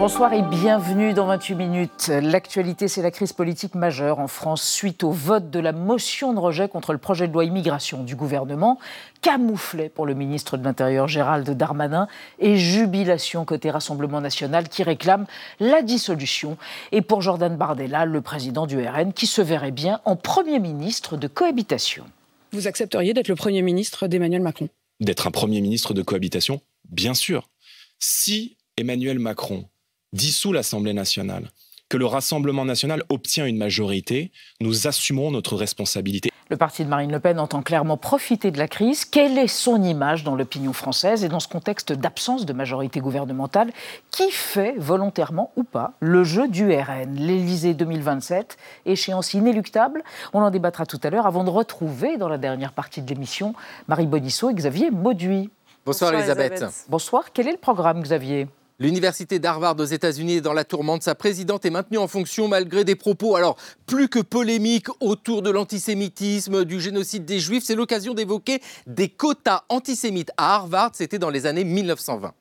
[0.00, 2.08] Bonsoir et bienvenue dans 28 minutes.
[2.08, 6.38] L'actualité, c'est la crise politique majeure en France suite au vote de la motion de
[6.38, 8.78] rejet contre le projet de loi immigration du gouvernement,
[9.20, 15.26] camouflé pour le ministre de l'Intérieur Gérald Darmanin et jubilation côté Rassemblement national qui réclame
[15.58, 16.56] la dissolution
[16.92, 21.18] et pour Jordan Bardella, le président du RN qui se verrait bien en Premier ministre
[21.18, 22.06] de cohabitation.
[22.52, 24.70] Vous accepteriez d'être le Premier ministre d'Emmanuel Macron?
[25.00, 27.50] D'être un Premier ministre de cohabitation Bien sûr.
[27.98, 29.66] Si Emmanuel Macron
[30.12, 31.50] dissout l'Assemblée nationale,
[31.88, 36.30] que le Rassemblement national obtient une majorité, nous assumerons notre responsabilité.
[36.50, 39.04] Le parti de Marine Le Pen entend clairement profiter de la crise.
[39.04, 43.70] Quelle est son image dans l'opinion française et dans ce contexte d'absence de majorité gouvernementale
[44.10, 50.02] Qui fait, volontairement ou pas, le jeu du RN L'Élysée 2027, échéance inéluctable
[50.32, 53.54] On en débattra tout à l'heure avant de retrouver dans la dernière partie de l'émission
[53.86, 55.50] Marie Bonisseau et Xavier Mauduit.
[55.86, 56.64] Bonsoir, Elisabeth.
[56.88, 58.48] Bonsoir, quel est le programme Xavier?
[58.80, 61.02] L'université d'Harvard aux États-Unis est dans la tourmente.
[61.02, 63.56] Sa présidente est maintenue en fonction malgré des propos, alors
[63.86, 67.64] plus que polémiques, autour de l'antisémitisme, du génocide des Juifs.
[67.64, 70.92] C'est l'occasion d'évoquer des quotas antisémites à Harvard.
[70.94, 72.32] C'était dans les années 1920.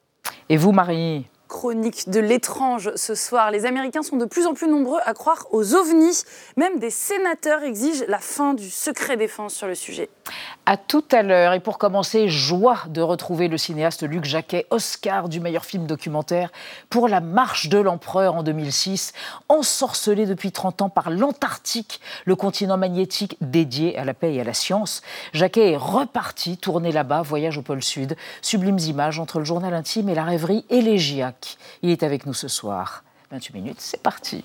[0.47, 1.25] Et vous, Marie?
[1.49, 3.51] Chronique de l'étrange ce soir.
[3.51, 6.23] Les Américains sont de plus en plus nombreux à croire aux ovnis.
[6.55, 10.09] Même des sénateurs exigent la fin du secret défense sur le sujet.
[10.65, 11.53] À tout à l'heure.
[11.53, 16.51] Et pour commencer, joie de retrouver le cinéaste Luc Jacquet, Oscar du meilleur film documentaire
[16.89, 19.13] pour La Marche de l'Empereur en 2006,
[19.49, 24.43] ensorcelé depuis 30 ans par l'Antarctique, le continent magnétique dédié à la paix et à
[24.43, 25.01] la science.
[25.33, 30.09] Jacquet est reparti, tourné là-bas, voyage au pôle Sud, sublimes images entre le journal intime
[30.09, 31.38] et la rêverie élégiaque.
[31.81, 33.03] Il est avec nous ce soir.
[33.31, 34.43] 28 minutes, c'est parti.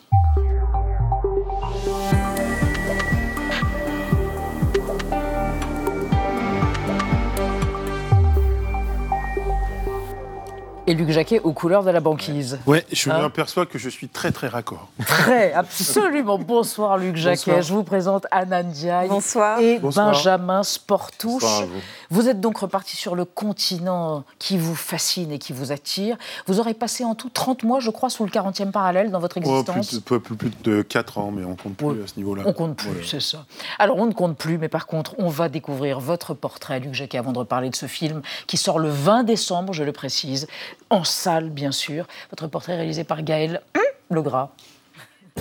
[10.86, 12.58] Et Luc Jacquet aux couleurs de la banquise.
[12.66, 14.88] Oui, je hein m'aperçois que je suis très très raccord.
[15.06, 16.38] Très, absolument.
[16.38, 17.62] Bonsoir Luc Jacquet.
[17.62, 19.60] Je vous présente Anna Ndiaye Bonsoir.
[19.60, 21.42] et Benjamin Sportouche.
[21.42, 21.80] Bonsoir vous.
[22.10, 26.16] vous êtes donc reparti sur le continent qui vous fascine et qui vous attire.
[26.46, 29.38] Vous aurez passé en tout 30 mois, je crois, sous le 40e parallèle dans votre
[29.38, 29.94] existence.
[30.10, 32.42] Oh, plus, plus, de 4 ans, mais on compte plus à ce niveau-là.
[32.46, 33.46] On compte plus, c'est ça.
[33.78, 37.18] Alors on ne compte plus, mais par contre, on va découvrir votre portrait, Luc Jacquet,
[37.18, 40.46] avant de reparler de ce film qui sort le 20 décembre, je le précise,
[40.90, 42.06] en salle, bien sûr.
[42.30, 43.62] Votre portrait réalisé par Gaël
[44.10, 44.50] Legras.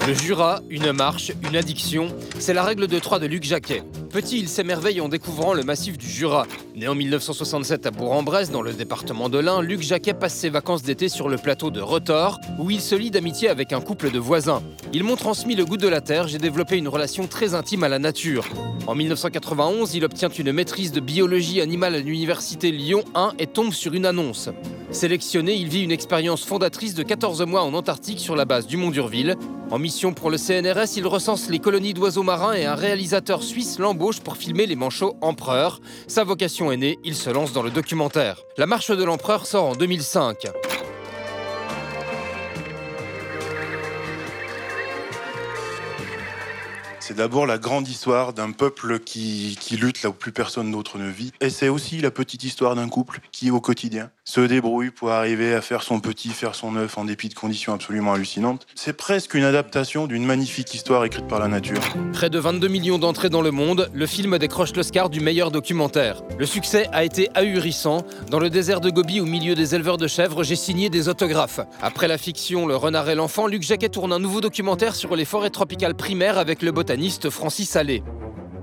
[0.07, 3.83] Le Jura, une marche, une addiction, c'est la règle de trois de Luc Jacquet.
[4.09, 6.45] Petit, il s'émerveille en découvrant le massif du Jura.
[6.75, 10.83] Né en 1967 à Bourg-en-Bresse, dans le département de l'Ain, Luc Jacquet passe ses vacances
[10.83, 14.19] d'été sur le plateau de Rotor, où il se lie d'amitié avec un couple de
[14.19, 14.61] voisins.
[14.91, 17.89] Ils m'ont transmis le goût de la terre, j'ai développé une relation très intime à
[17.89, 18.45] la nature.
[18.87, 23.71] En 1991, il obtient une maîtrise de biologie animale à l'université Lyon 1 et tombe
[23.71, 24.49] sur une annonce.
[24.93, 28.77] Sélectionné, il vit une expérience fondatrice de 14 mois en Antarctique sur la base du
[28.77, 29.35] Mont d'Urville.
[29.71, 33.79] En mission pour le CNRS, il recense les colonies d'oiseaux marins et un réalisateur suisse
[33.79, 35.81] l'embauche pour filmer les manchots empereurs.
[36.07, 38.43] Sa vocation est née, il se lance dans le documentaire.
[38.57, 40.45] La marche de l'empereur sort en 2005.
[47.05, 51.09] C'est d'abord la grande histoire d'un peuple qui, lutte là où plus personne d'autre ne
[51.09, 51.33] vit.
[51.41, 55.53] Et c'est aussi la petite histoire d'un couple qui, au quotidien, se débrouille pour arriver
[55.53, 58.65] à faire son petit, faire son œuf en dépit de conditions absolument hallucinantes.
[58.73, 61.81] C'est presque une adaptation d'une magnifique histoire écrite par la nature.
[62.13, 66.21] Près de 22 millions d'entrées dans le monde, le film décroche l'Oscar du meilleur documentaire.
[66.39, 68.05] Le succès a été ahurissant.
[68.29, 71.59] Dans le désert de Gobi, au milieu des éleveurs de chèvres, j'ai signé des autographes.
[71.81, 75.25] Après la fiction Le renard et l'enfant, Luc Jacquet tourne un nouveau documentaire sur les
[75.25, 78.03] forêts tropicales primaires avec le botaniste Francis Allais.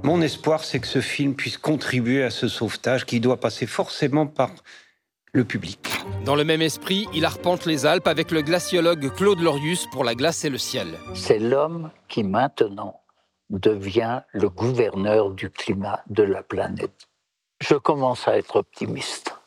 [0.04, 4.28] Mon espoir, c'est que ce film puisse contribuer à ce sauvetage qui doit passer forcément
[4.28, 4.50] par
[5.32, 5.80] le public.
[6.24, 10.14] Dans le même esprit, il arpente les Alpes avec le glaciologue Claude Lorius pour La
[10.14, 10.86] glace et le ciel.
[11.12, 13.00] C'est l'homme qui maintenant
[13.48, 17.08] devient le gouverneur du climat de la planète.
[17.60, 19.39] Je commence à être optimiste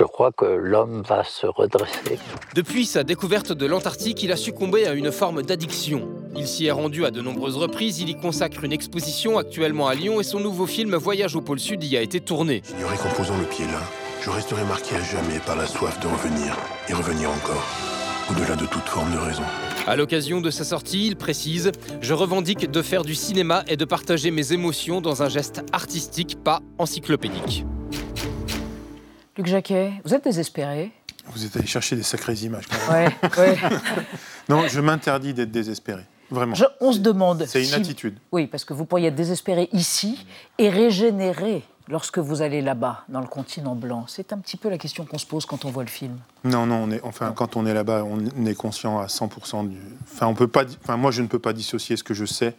[0.00, 2.18] je crois que l'homme va se redresser.
[2.54, 6.08] Depuis sa découverte de l'Antarctique, il a succombé à une forme d'addiction.
[6.34, 9.94] Il s'y est rendu à de nombreuses reprises, il y consacre une exposition actuellement à
[9.94, 12.62] Lyon et son nouveau film Voyage au pôle Sud y a été tourné.
[12.66, 13.80] J'ignorais qu'en posant le pied là,
[14.22, 16.56] je resterai marqué à jamais par la soif de revenir
[16.88, 17.66] et revenir encore,
[18.30, 19.42] au-delà de toute forme de raison.
[19.86, 23.84] À l'occasion de sa sortie, il précise Je revendique de faire du cinéma et de
[23.84, 27.66] partager mes émotions dans un geste artistique, pas encyclopédique.
[29.40, 30.92] Luc Jacquet, vous êtes désespéré
[31.32, 32.66] Vous êtes allé chercher des sacrées images.
[32.90, 33.06] Ouais,
[33.38, 33.56] ouais.
[34.50, 36.02] non, je m'interdis d'être désespéré.
[36.30, 36.54] Vraiment.
[36.54, 37.46] Je- on se demande.
[37.48, 38.18] C'est une si- attitude.
[38.32, 40.26] Oui, parce que vous pourriez être désespéré ici
[40.58, 44.04] et régénéré lorsque vous allez là-bas, dans le continent blanc.
[44.08, 46.18] C'est un petit peu la question qu'on se pose quand on voit le film.
[46.44, 49.78] Non, non, on est, enfin, quand on est là-bas, on est conscient à 100% du.
[50.02, 50.64] Enfin, on peut pas.
[50.84, 52.54] Enfin, moi, je ne peux pas dissocier ce que je sais,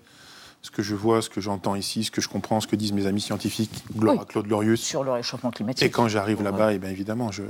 [0.62, 2.94] ce que je vois, ce que j'entends ici, ce que je comprends, ce que disent
[2.94, 4.10] mes amis scientifiques, Oui.
[4.28, 4.82] Claude Lorius.
[4.82, 5.84] Sur le réchauffement climatique.
[5.86, 7.44] Et quand j'arrive là-bas, et bien évidemment, je,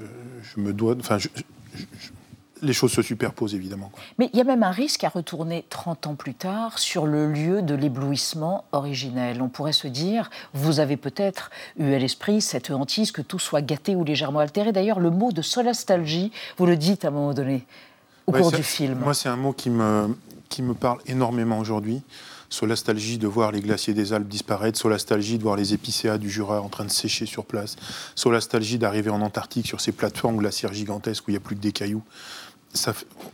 [0.44, 0.96] je me dois.
[1.00, 1.28] Enfin, je-
[1.76, 2.10] je- je-
[2.64, 3.90] les choses se superposent évidemment.
[3.92, 4.02] quoi.
[4.20, 7.32] Mais il y a même un risque à retourner 30 ans plus tard sur le
[7.32, 9.42] lieu de l'éblouissement originel.
[9.42, 11.50] On pourrait se dire, vous avez peut-être
[11.80, 14.72] eu à l'esprit cette hantise que tout soit gâté ou légèrement altéré.
[14.72, 17.66] D'ailleurs, le mot de solastalgie, vous le dites à un moment donné,
[18.28, 19.00] au Ouais, cours du film.
[19.00, 20.16] Moi, c'est un mot qui me,
[20.48, 22.04] qui me parle énormément aujourd'hui.
[22.52, 26.62] Solastalgie de voir les glaciers des Alpes disparaître, solastalgie de voir les épicéas du Jura
[26.62, 27.78] en train de sécher sur place,
[28.14, 31.62] solastalgie d'arriver en Antarctique sur ces plateformes glaciaires gigantesques où il n'y a plus que
[31.62, 32.04] des cailloux.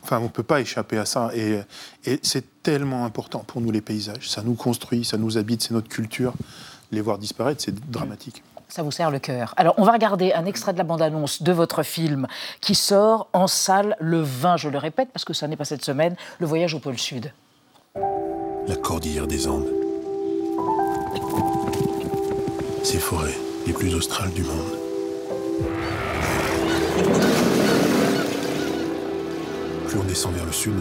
[0.03, 1.31] Enfin, on ne peut pas échapper à ça.
[1.33, 1.59] Et,
[2.05, 4.29] et c'est tellement important pour nous, les paysages.
[4.29, 6.33] Ça nous construit, ça nous habite, c'est notre culture.
[6.91, 8.43] Les voir disparaître, c'est dramatique.
[8.69, 9.55] Ça vous serre le cœur.
[9.57, 12.27] Alors, on va regarder un extrait de la bande-annonce de votre film
[12.61, 15.83] qui sort en salle le 20, je le répète, parce que ça n'est pas cette
[15.83, 17.31] semaine, Le voyage au pôle Sud.
[18.67, 19.69] La cordillère des Andes.
[22.83, 24.57] Ces forêts les plus australes du monde.
[29.87, 30.73] Plus on descend vers le sud,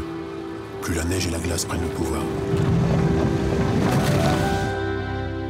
[0.83, 2.23] plus la neige et la glace prennent le pouvoir.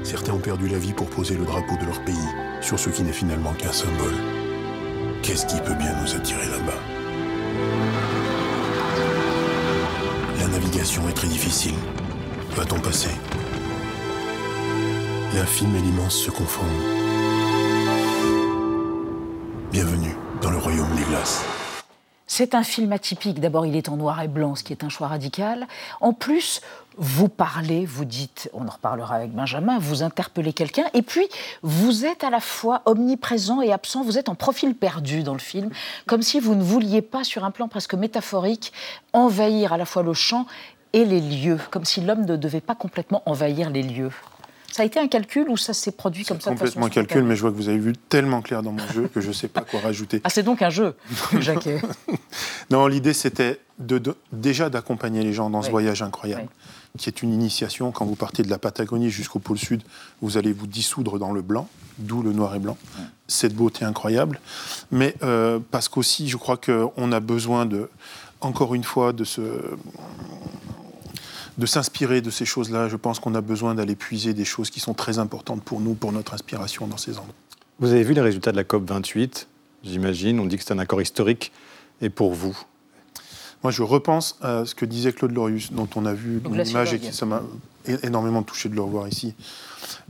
[0.04, 2.14] Certains ont perdu la vie pour poser le drapeau de leur pays
[2.60, 4.14] sur ce qui n'est finalement qu'un symbole.
[5.22, 6.80] Qu'est-ce qui peut bien nous attirer là-bas?
[10.38, 11.74] La navigation est très difficile.
[12.56, 13.10] Va-t-on passer
[15.34, 16.66] L'infime et l'immense se confondent.
[19.70, 21.44] Bienvenue dans le royaume des glaces.
[22.26, 23.40] C'est un film atypique.
[23.40, 25.66] D'abord, il est en noir et blanc, ce qui est un choix radical.
[26.00, 26.62] En plus,
[26.96, 31.28] vous parlez, vous dites, on en reparlera avec Benjamin, vous interpellez quelqu'un, et puis
[31.62, 35.38] vous êtes à la fois omniprésent et absent, vous êtes en profil perdu dans le
[35.38, 35.70] film,
[36.06, 38.72] comme si vous ne vouliez pas, sur un plan presque métaphorique,
[39.12, 40.46] envahir à la fois le champ
[40.96, 44.10] et les lieux, comme si l'homme ne devait pas complètement envahir les lieux.
[44.72, 47.04] Ça a été un calcul ou ça s'est produit comme ça de façon Complètement calcul,
[47.10, 49.28] spontanée mais je vois que vous avez vu tellement clair dans mon jeu que je
[49.28, 50.20] ne sais pas quoi rajouter.
[50.24, 50.96] Ah, c'est donc un jeu,
[51.40, 51.80] Jacquet.
[52.70, 56.48] Non, l'idée c'était de, de- déjà d'accompagner les gens dans ce voyage incroyable,
[56.98, 57.92] qui est une initiation.
[57.92, 59.82] Quand vous partez de la Patagonie jusqu'au pôle Sud,
[60.22, 62.76] vous allez vous dissoudre dans le blanc, d'où le noir et blanc.
[63.28, 64.40] Cette beauté incroyable.
[64.90, 67.88] Mais euh, parce qu'aussi, je crois qu'on a besoin de,
[68.40, 69.42] encore une fois, de se
[71.58, 72.88] de s'inspirer de ces choses-là.
[72.88, 75.94] Je pense qu'on a besoin d'aller puiser des choses qui sont très importantes pour nous,
[75.94, 77.34] pour notre inspiration dans ces endroits.
[77.78, 79.48] Vous avez vu les résultats de la COP 28,
[79.84, 80.40] j'imagine.
[80.40, 81.52] On dit que c'est un accord historique.
[82.00, 82.56] Et pour vous?
[83.62, 86.66] Moi, je repense à ce que disait Claude Lorius, dont on a vu Le une
[86.66, 87.42] image et qui ça m'a
[88.02, 89.34] énormément touché de le revoir ici.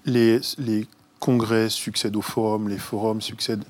[0.04, 0.86] Les, les
[1.20, 3.64] congrès succèdent aux forums, les forums succèdent.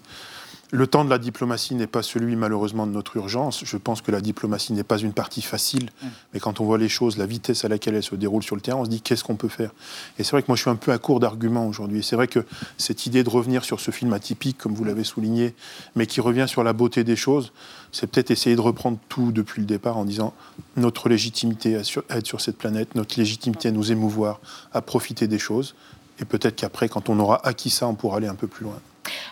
[0.72, 3.62] Le temps de la diplomatie n'est pas celui, malheureusement, de notre urgence.
[3.64, 5.90] Je pense que la diplomatie n'est pas une partie facile,
[6.34, 8.60] mais quand on voit les choses, la vitesse à laquelle elles se déroulent sur le
[8.60, 9.70] terrain, on se dit qu'est-ce qu'on peut faire?
[10.18, 12.02] Et c'est vrai que moi, je suis un peu à court d'arguments aujourd'hui.
[12.02, 12.44] C'est vrai que
[12.78, 15.54] cette idée de revenir sur ce film atypique, comme vous l'avez souligné,
[15.94, 17.52] mais qui revient sur la beauté des choses,
[17.92, 20.34] c'est peut-être essayer de reprendre tout depuis le départ en disant
[20.76, 24.40] notre légitimité à, sur- à être sur cette planète, notre légitimité à nous émouvoir,
[24.72, 25.76] à profiter des choses.
[26.18, 28.80] Et peut-être qu'après, quand on aura acquis ça, on pourra aller un peu plus loin.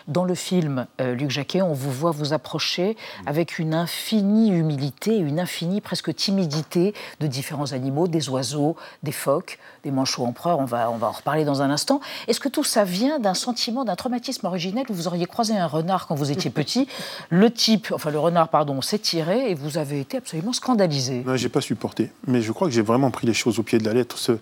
[0.07, 2.95] Dans le film, euh, Luc Jacquet, on vous voit vous approcher
[3.25, 9.57] avec une infinie humilité, une infinie presque timidité de différents animaux, des oiseaux, des phoques,
[9.83, 12.01] des manchots empereurs, on va, on va en reparler dans un instant.
[12.27, 14.85] Est-ce que tout ça vient d'un sentiment, d'un traumatisme originel?
[14.89, 16.87] Où vous auriez croisé un renard quand vous étiez petit
[17.29, 21.23] Le type, enfin le renard, pardon, s'est tiré et vous avez été absolument scandalisé.
[21.25, 22.11] Non, j'ai pas supporté.
[22.27, 24.19] Mais je crois que j'ai vraiment pris les choses au pied de la lettre.
[24.19, 24.37] Ce-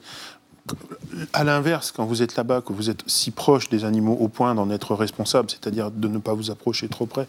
[1.33, 4.55] À l'inverse, quand vous êtes là-bas, que vous êtes si proche des animaux au point
[4.55, 7.27] d'en être responsable, c'est-à-dire de ne pas vous approcher trop près,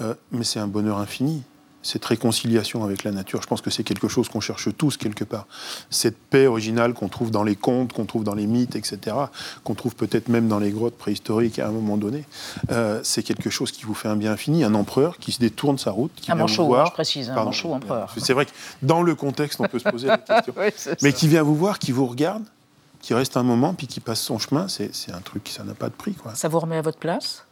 [0.00, 1.42] euh, mais c'est un bonheur infini.
[1.88, 5.24] Cette réconciliation avec la nature, je pense que c'est quelque chose qu'on cherche tous quelque
[5.24, 5.46] part.
[5.88, 9.16] Cette paix originale qu'on trouve dans les contes, qu'on trouve dans les mythes, etc.,
[9.64, 12.26] qu'on trouve peut-être même dans les grottes préhistoriques à un moment donné,
[12.70, 14.64] euh, c'est quelque chose qui vous fait un bien infini.
[14.64, 16.82] Un empereur qui se détourne sa route, qui Un vient vous manchot, voir.
[16.82, 17.48] hein, je précise, un Pardon.
[17.50, 18.14] manchot empereur.
[18.18, 18.50] C'est vrai que
[18.82, 20.52] dans le contexte, on peut se poser la question.
[20.58, 20.66] Oui,
[21.02, 22.44] Mais qui vient vous voir, qui vous regarde,
[23.00, 25.64] qui reste un moment, puis qui passe son chemin, c'est c'est un truc qui ça
[25.64, 26.12] n'a pas de prix.
[26.14, 26.34] Quoi.
[26.34, 27.44] Ça vous remet à votre place?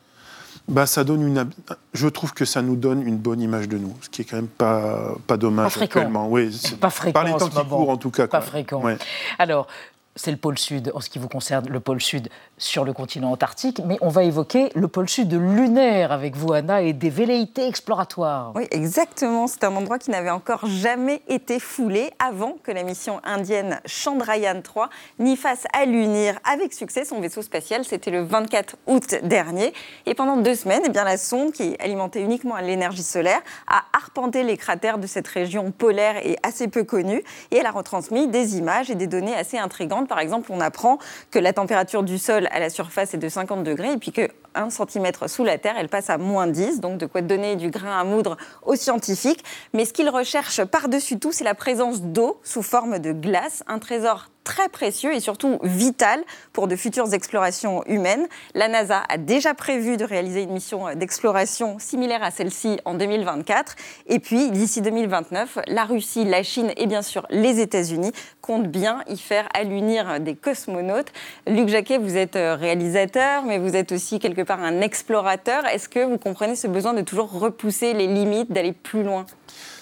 [0.69, 1.49] Bah, ça donne une,
[1.95, 4.37] je trouve que ça nous donne une bonne image de nous, ce qui est quand
[4.37, 6.01] même pas, pas dommage Pas fréquent.
[6.01, 6.29] actuellement.
[6.29, 8.27] Oui, Pas fréquent Par les temps qui courent, en tout cas.
[8.27, 8.47] Pas quoi.
[8.47, 8.83] fréquent.
[8.83, 8.99] Ouais.
[9.39, 9.69] Alors,
[10.17, 13.31] c'est le pôle sud, en ce qui vous concerne, le pôle sud sur le continent
[13.31, 17.67] antarctique, mais on va évoquer le pôle sud lunaire avec vous, Anna, et des velléités
[17.69, 18.53] exploratoires.
[18.55, 19.47] Oui, exactement.
[19.47, 24.63] C'est un endroit qui n'avait encore jamais été foulé avant que la mission indienne Chandrayaan
[24.63, 27.85] 3 n'y fasse allunir avec succès son vaisseau spatial.
[27.85, 29.75] C'était le 24 août dernier.
[30.07, 33.43] Et pendant deux semaines, eh bien, la sonde, qui est alimentée uniquement à l'énergie solaire,
[33.69, 37.23] a arpenté les cratères de cette région polaire et assez peu connue.
[37.51, 40.06] Et elle a retransmis des images et des données assez intrigantes.
[40.07, 40.99] Par exemple, on apprend
[41.31, 44.29] que la température du sol à la surface est de 50 degrés et puis que
[44.55, 47.71] 1 cm sous la Terre, elle passe à moins 10, donc de quoi donner du
[47.71, 49.45] grain à moudre aux scientifiques.
[49.73, 53.79] Mais ce qu'ils recherchent par-dessus tout, c'est la présence d'eau sous forme de glace, un
[53.79, 56.23] trésor très précieux et surtout vital
[56.53, 58.29] pour de futures explorations humaines.
[58.55, 63.75] La NASA a déjà prévu de réaliser une mission d'exploration similaire à celle-ci en 2024.
[64.07, 69.03] Et puis, d'ici 2029, la Russie, la Chine et bien sûr les États-Unis comptent bien
[69.09, 71.13] y faire allunir des cosmonautes.
[71.49, 75.67] Luc Jacquet, vous êtes réalisateur, mais vous êtes aussi quelque part un explorateur.
[75.67, 79.27] Est-ce que vous comprenez ce besoin de toujours repousser les limites, d'aller plus loin?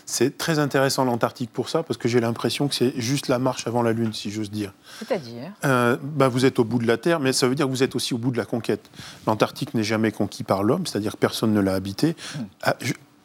[0.07, 3.67] C'est très intéressant l'Antarctique pour ça, parce que j'ai l'impression que c'est juste la marche
[3.67, 4.73] avant la Lune, si j'ose dire.
[4.99, 5.53] C'est-à-dire?
[5.65, 7.83] Euh, bah, Vous êtes au bout de la Terre, mais ça veut dire que vous
[7.83, 8.91] êtes aussi au bout de la conquête.
[9.27, 12.17] L'Antarctique n'est jamais conquis par l'homme, c'est-à-dire que personne ne l'a habité.
[12.37, 12.43] Hmm.
[12.63, 12.77] Ah,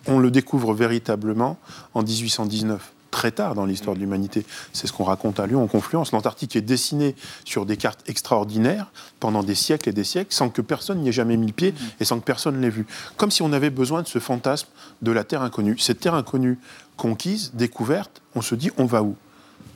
[0.08, 1.58] on le découvre véritablement
[1.94, 4.46] en 1819 très tard dans l'histoire de l'humanité.
[4.74, 6.12] C'est ce qu'on raconte à Lyon en Confluence.
[6.12, 10.62] L'Antarctique est dessiné sur des cartes extraordinaires pendant des siècles et des siècles sans que
[10.62, 12.86] personne n'y ait jamais mis le pied et sans que personne l'ait vu.
[13.18, 14.68] Comme si on avait besoin de ce fantasme
[15.02, 15.78] de la Terre inconnue.
[15.80, 16.60] Cette Terre inconnue
[16.98, 19.16] conquise, découverte, on se dit on va où?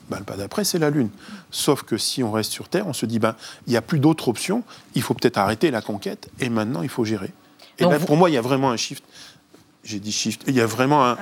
[0.09, 1.09] Ben, le pas d'après, c'est la Lune.
[1.49, 3.35] Sauf que si on reste sur Terre, on se dit, ben,
[3.67, 4.63] il n'y a plus d'autres options,
[4.95, 7.31] il faut peut-être arrêter la conquête, et maintenant, il faut gérer.
[7.79, 9.03] Et là, pour moi, il y a vraiment un shift
[9.83, 10.43] j'ai dit shift.
[10.47, 11.17] Il y a vraiment un, un,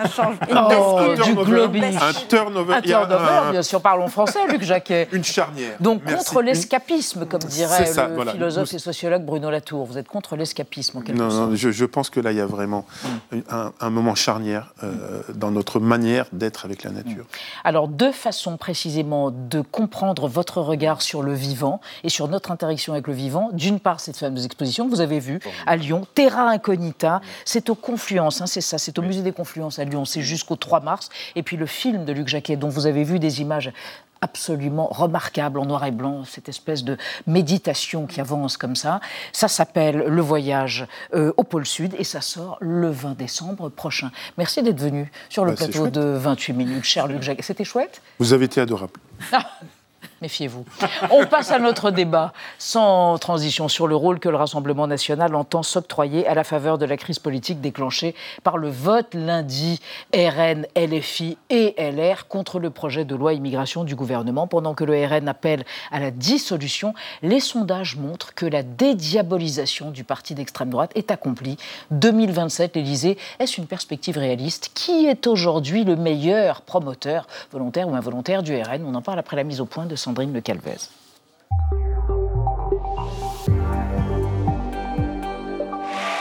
[0.51, 2.73] oh, un, turnover, un turnover.
[2.75, 5.07] Un turnover, bien sûr, parlons français, Luc Jacquet.
[5.11, 5.77] Une charnière.
[5.79, 9.85] Donc contre l'escapisme, comme dirait le philosophe et sociologue Bruno Latour.
[9.85, 11.49] Vous êtes contre l'escapisme, en quelque non, sorte.
[11.49, 12.85] Non, je, je, pense que là, il y a vraiment
[13.31, 13.39] mm.
[13.79, 17.23] un, moment charnière euh, dans notre manière d'être avec la nature.
[17.23, 17.63] Mm.
[17.63, 22.93] Alors, deux façons précisément de comprendre votre regard sur le vivant et sur notre interaction
[22.93, 23.49] avec le vivant.
[23.53, 27.75] D'une part, cette fameuse exposition que vous avez vue à Lyon, Terra Incognita, c'est aux
[27.75, 31.09] confluences, hein, c'est ça, c'est au Musée des Confluences à Lyon, c'est jusqu'au 3 mars.
[31.35, 33.71] Et puis le film de Luc Jacquet, dont vous avez vu des images
[34.19, 38.99] absolument remarquables en noir et blanc, cette espèce de méditation qui avance comme ça.
[39.31, 44.11] Ça s'appelle Le Voyage euh, au pôle Sud et ça sort le 20 décembre prochain.
[44.37, 47.41] Merci d'être venu sur le bah, plateau de 28 minutes, cher Luc Jacquet.
[47.41, 48.01] C'était chouette?
[48.19, 48.93] Vous avez été adorable.
[50.21, 50.65] Méfiez-vous.
[51.09, 55.63] On passe à notre débat sans transition sur le rôle que le Rassemblement national entend
[55.63, 58.13] s'octroyer à la faveur de la crise politique déclenchée
[58.43, 59.81] par le vote lundi
[60.13, 64.45] RN, LFI et LR contre le projet de loi immigration du gouvernement.
[64.45, 70.03] Pendant que le RN appelle à la dissolution, les sondages montrent que la dédiabolisation du
[70.03, 71.57] parti d'extrême droite est accomplie.
[71.89, 74.69] 2027, l'Élysée, est-ce une perspective réaliste?
[74.75, 79.35] Qui est aujourd'hui le meilleur promoteur, volontaire ou involontaire, du RN On en parle après
[79.35, 80.89] la mise au point de Sandrine Le Calvez.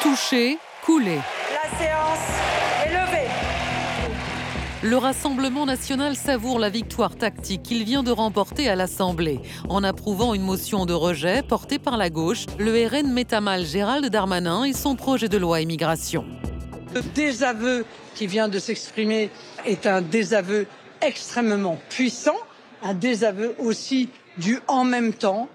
[0.00, 1.16] Touché, coulé.
[1.16, 3.28] La séance est levée.
[4.84, 9.40] Le Rassemblement national savoure la victoire tactique qu'il vient de remporter à l'Assemblée.
[9.68, 13.66] En approuvant une motion de rejet portée par la gauche, le RN met à mal
[13.66, 16.24] Gérald Darmanin et son projet de loi immigration.
[16.94, 19.30] Le désaveu qui vient de s'exprimer
[19.66, 20.68] est un désaveu
[21.02, 22.36] extrêmement puissant
[22.82, 24.08] un désaveu aussi
[24.38, 25.48] du en même temps,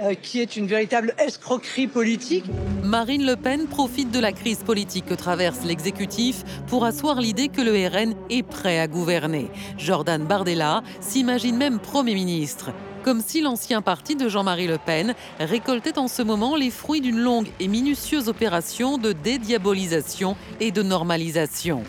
[0.00, 2.44] euh, qui est une véritable escroquerie politique.
[2.82, 7.60] Marine Le Pen profite de la crise politique que traverse l'exécutif pour asseoir l'idée que
[7.60, 9.50] le RN est prêt à gouverner.
[9.78, 12.72] Jordan Bardella s'imagine même Premier ministre.
[13.04, 17.18] Comme si l'ancien parti de Jean-Marie Le Pen récoltait en ce moment les fruits d'une
[17.18, 21.82] longue et minutieuse opération de dédiabolisation et de normalisation.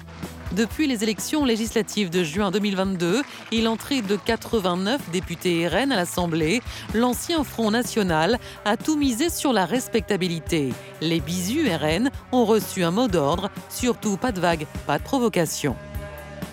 [0.53, 6.61] Depuis les élections législatives de juin 2022 et l'entrée de 89 députés RN à l'Assemblée,
[6.93, 10.71] l'ancien Front National a tout misé sur la respectabilité.
[11.01, 15.75] Les bisus RN ont reçu un mot d'ordre, surtout pas de vague, pas de provocation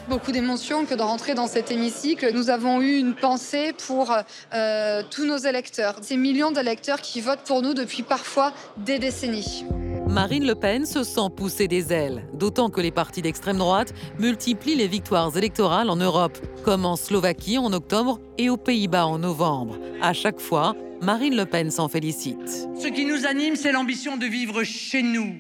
[0.09, 2.33] beaucoup d'émotions que de rentrer dans cet hémicycle.
[2.35, 4.13] Nous avons eu une pensée pour
[4.53, 9.65] euh, tous nos électeurs, ces millions d'électeurs qui votent pour nous depuis parfois des décennies.
[10.11, 14.75] Marine Le Pen se sent pousser des ailes, d'autant que les partis d'extrême droite multiplient
[14.75, 19.79] les victoires électorales en Europe, comme en Slovaquie en octobre et aux Pays-Bas en novembre.
[20.03, 22.69] À chaque fois, Marine Le Pen s'en félicite.
[22.77, 25.37] Ce qui nous anime, c'est l'ambition de vivre chez nous.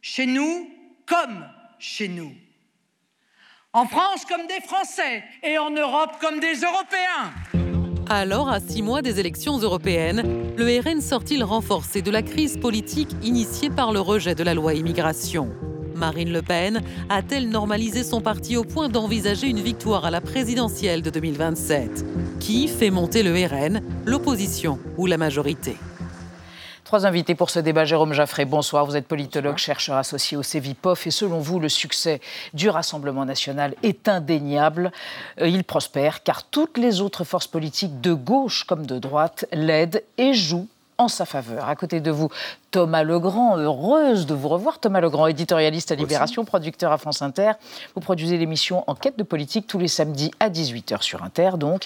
[0.00, 0.68] Chez nous
[1.06, 1.46] comme
[1.78, 2.32] chez nous.
[3.72, 7.55] En France comme des Français et en Europe comme des Européens.
[8.08, 10.22] Alors, à six mois des élections européennes,
[10.56, 14.74] le RN sort-il renforcé de la crise politique initiée par le rejet de la loi
[14.74, 15.50] immigration?
[15.96, 21.02] Marine Le Pen a-t-elle normalisé son parti au point d'envisager une victoire à la présidentielle
[21.02, 22.06] de 2027
[22.38, 25.76] Qui fait monter le RN, l'opposition ou la majorité?
[26.86, 27.84] Trois invités pour ce débat.
[27.84, 28.86] Jérôme Jaffré, bonsoir.
[28.86, 32.20] Vous êtes politologue, chercheur associé au CEVIPOF et selon vous, le succès
[32.54, 34.92] du Rassemblement national est indéniable?
[35.40, 40.00] Euh, il prospère car toutes les autres forces politiques de gauche comme de droite l'aident
[40.16, 41.68] et jouent en sa faveur.
[41.68, 42.28] À côté de vous,
[42.70, 44.78] Thomas Legrand, heureuse de vous revoir.
[44.80, 47.52] Thomas Legrand, éditorialiste à Libération, producteur à France Inter.
[47.94, 51.84] Vous produisez l'émission Enquête de politique tous les samedis à 18h sur Inter, donc.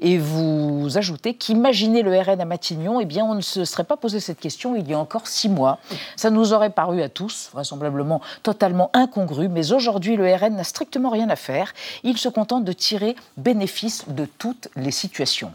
[0.00, 3.96] Et vous ajoutez qu'imaginer le RN à Matignon, eh bien, on ne se serait pas
[3.96, 5.78] posé cette question il y a encore six mois.
[6.16, 9.48] Ça nous aurait paru à tous, vraisemblablement, totalement incongru.
[9.48, 11.72] Mais aujourd'hui, le RN n'a strictement rien à faire.
[12.04, 15.52] Il se contente de tirer bénéfice de toutes les situations.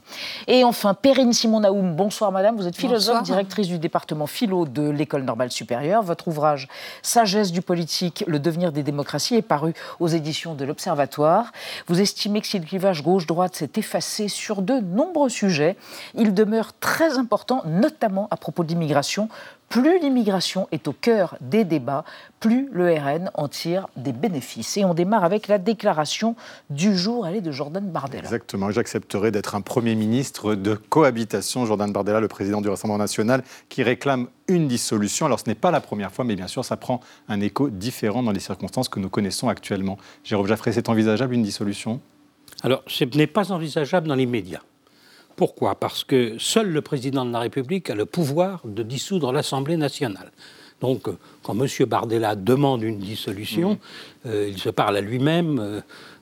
[0.48, 2.56] Et enfin, Perrine Simon-Naoum, bonsoir madame.
[2.56, 6.04] Vous êtes philosophe, directrice du département philo de l'École normale supérieure.
[6.04, 6.68] Votre ouvrage
[7.02, 11.52] Sagesse du politique, le devenir des démocraties est paru aux éditions de l'Observatoire.
[11.88, 15.78] Vous estimez que si le clivage gauche-droite s'est effacé sur de nombreux sujets,
[16.16, 19.30] il demeure très important, notamment à propos de l'immigration,
[19.70, 22.06] plus l'immigration est au cœur des débats,
[22.40, 24.78] plus le RN en tire des bénéfices.
[24.78, 26.36] Et on démarre avec la déclaration
[26.70, 28.24] du jour, elle est de Jordan Bardella.
[28.24, 31.66] Exactement, j'accepterai d'être un Premier ministre de cohabitation.
[31.66, 35.26] Jordan Bardella, le président du Rassemblement national, qui réclame une dissolution.
[35.26, 38.24] Alors ce n'est pas la première fois, mais bien sûr, ça prend un écho différent
[38.24, 39.98] dans les circonstances que nous connaissons actuellement.
[40.24, 42.00] Jérôme Jaffré, c'est envisageable une dissolution?
[42.64, 44.62] Alors, ce n'est pas envisageable dans l'immédiat.
[45.38, 45.76] Pourquoi?
[45.76, 50.32] Parce que seul le président de la République a le pouvoir de dissoudre l'Assemblée nationale.
[50.82, 51.68] Donc, euh, quand M.
[51.86, 53.78] Bardella demande une dissolution, mmh.
[54.28, 55.60] euh, il se parle à lui-même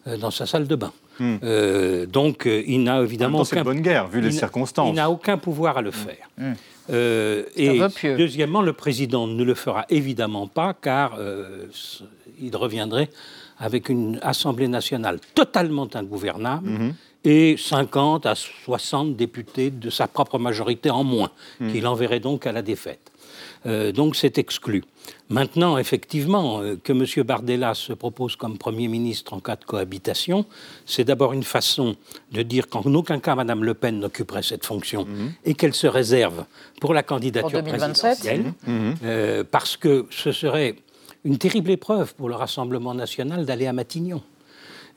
[0.07, 0.91] euh, dans sa salle de bain.
[1.17, 2.07] Mmh.
[2.07, 3.63] donc, il n'a évidemment aucun...
[3.63, 4.89] bonne guerre, vu les circonstances.
[4.89, 5.93] Il n'a aucun pouvoir à le mmh.
[5.93, 7.47] faire.
[7.55, 11.17] et deuxièmement, le président ne le fera évidemment pas, car
[12.41, 13.09] il reviendrait
[13.59, 16.67] avec une Assemblée nationale totalement ingouvernable
[17.25, 21.71] et 50 à 60 députés de sa propre majorité en moins, hmm.
[21.71, 23.11] qu'il enverrait donc à la défaite.
[23.65, 24.83] Euh, donc c'est exclu.
[25.29, 27.23] Maintenant, effectivement, euh, que M.
[27.25, 30.45] Bardella se propose comme Premier ministre en cas de cohabitation,
[30.85, 31.95] c'est d'abord une façon
[32.31, 35.31] de dire qu'en aucun cas Mme Le Pen n'occuperait cette fonction hmm.
[35.45, 36.45] et qu'elle se réserve
[36.79, 38.93] pour la candidature présidentielle, hmm.
[39.03, 40.75] euh, parce que ce serait
[41.23, 44.21] une terrible épreuve pour le Rassemblement national d'aller à Matignon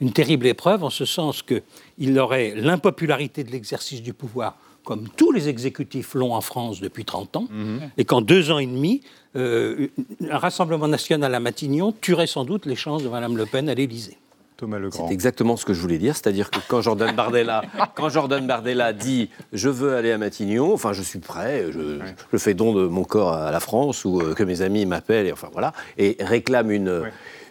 [0.01, 4.57] une terrible épreuve en ce sens qu'il aurait l'impopularité de l'exercice du pouvoir
[4.89, 7.91] comme tous les exécutifs l'ont en France depuis 30 ans, mhm.
[7.99, 9.03] et qu'en deux ans et demi,
[9.37, 9.89] euh,
[10.31, 13.75] un Rassemblement national à Matignon tuerait sans doute les chances de Mme Le Pen à
[13.75, 14.17] l'Élysée.
[14.57, 17.63] Thomas C'est exactement ce que je voulais dire, c'est-à-dire que quand Jordan Bardella,
[17.95, 22.55] quand Jordan Bardella dit je veux aller à Matignon, enfin je suis prêt, je, fais
[22.55, 25.51] don de mon corps à la France ou euh, que mes amis m'appellent et enfin
[25.53, 27.05] voilà, et réclame une,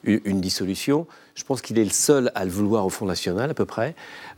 [0.08, 1.08] une dissolution.
[1.36, 3.96] Je pense qu'il est le seul à le vouloir au Front National, à peu près,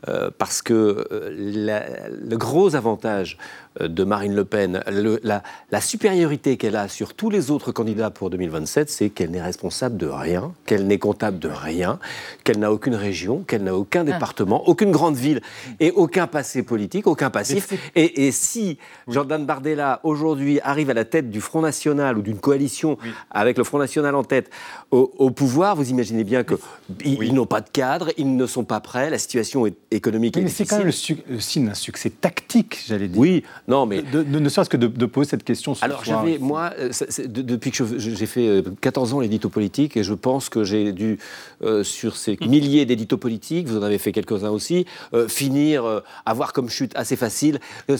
[0.08, 3.38] euh, parce que euh, le gros avantage
[3.80, 4.84] de Marine Le Pen,
[5.24, 9.98] la, supériorité qu'elle a sur tous les autres candidats pour 2027, c'est qu'elle n'est responsable
[9.98, 12.00] de rien, qu'elle n'est comptable de rien,
[12.44, 14.12] qu'elle n'a aucune région, qu'elle n'a aucun ah.
[14.12, 15.42] département, aucune grande ville
[15.80, 17.74] et aucun passé politique, aucun passif.
[17.96, 22.98] Et, si Jordan Bardella aujourd'hui arrive à la tête du Front National ou d'une coalition
[23.32, 24.50] avec le Front National en tête
[24.92, 29.10] au, pouvoir, vous imaginez bien qu'ils n'ont pas de cadre, ils ne sont pas prêts,
[29.10, 30.88] la situation économique est Mais c'est quand même
[31.28, 33.20] le, signe d'un succès tactique, j'allais dire.
[33.20, 34.02] Oui, non, mais.
[34.02, 36.90] ne serait-ce que de, poser cette question ce Alors, j'avais, moi, euh,
[37.28, 41.20] depuis que j'ai fait 14 euh, ans l'édito politique, et je pense que j'ai dû,
[41.62, 44.86] euh, sur ces milliers d'éditos politiques, vous en avez fait quelques-uns aussi,
[45.28, 47.60] finir, avoir comme chute assez facile,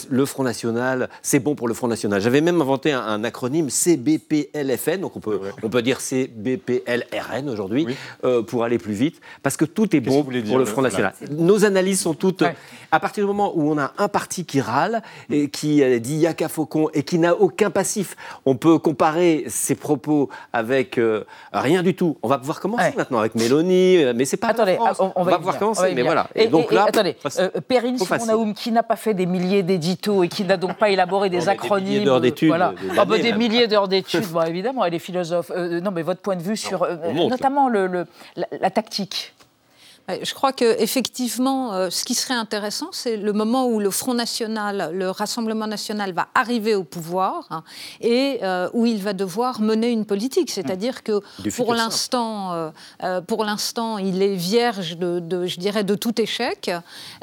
[0.10, 2.20] le Front National, c'est bon pour le Front National.
[2.20, 7.86] J'avais même inventé un, acronyme CBPLFN, donc on peut, on peut dire CBPLRN aujourd'hui,
[8.48, 11.14] pour aller plus vite, parce que tout est bon pour le Front National.
[11.32, 12.44] Nos analyses sont toutes.
[12.92, 16.48] À partir du moment où on a un parti qui râle et qui dit Yaka
[16.48, 21.96] Faucon et qui n'a aucun passif, on peut comparer ses propos avec euh, rien du
[21.96, 22.18] tout.
[22.24, 24.50] On va pouvoir commencer maintenant avec Mélanie, euh, mais c'est pas.
[24.50, 24.78] Attendez,
[25.16, 26.28] on, va, pouvoir commencer, mais voilà.
[26.36, 30.28] Et, donc là, attendez, euh, Perrine Simonaoum, qui n'a pas fait des milliers d'éditos et
[30.28, 31.86] qui n'a donc pas élaboré des acronymes.
[31.86, 32.50] Des milliers d'heures d'études.
[32.50, 32.74] Voilà.
[32.98, 35.52] Ah, bah, des milliers d'heures d'études, bon, évidemment, elle est philosophe.
[35.56, 39.34] non, mais votre point de vue sur notamment le, la tactique
[40.22, 44.92] je crois qu'effectivement, euh, ce qui serait intéressant, c'est le moment où le Front National,
[44.94, 47.64] le Rassemblement National va arriver au pouvoir hein,
[48.02, 50.52] et euh, où il va devoir mener une politique.
[50.52, 51.22] C'est-à-dire que
[51.56, 52.72] pour l'instant,
[53.04, 56.72] euh, pour l'instant, il est vierge de, je dirais, de tout échec.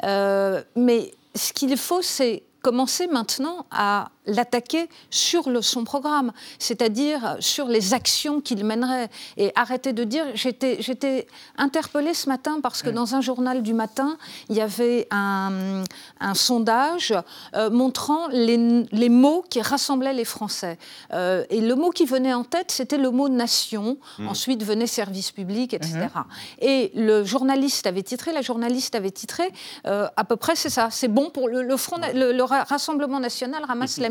[0.03, 7.67] mais ce qu'il faut, c'est commencer maintenant à l'attaquer sur le, son programme, c'est-à-dire sur
[7.67, 9.09] les actions qu'il mènerait.
[9.37, 14.17] Et arrêter de dire, j'étais interpellée ce matin parce que dans un journal du matin,
[14.49, 15.83] il y avait un,
[16.19, 17.13] un sondage
[17.55, 20.77] euh, montrant les, les, mots qui rassemblaient les Français.
[21.13, 24.27] Euh, et le mot qui venait en tête, c'était le mot nation, mmh.
[24.27, 26.07] ensuite venait service public, etc.
[26.13, 26.19] Mmh.
[26.59, 29.51] Et le journaliste avait titré, la journaliste avait titré,
[29.85, 33.19] euh, à peu près c'est ça, c'est bon pour le, le, front, le, le Rassemblement
[33.19, 34.09] national ramasse la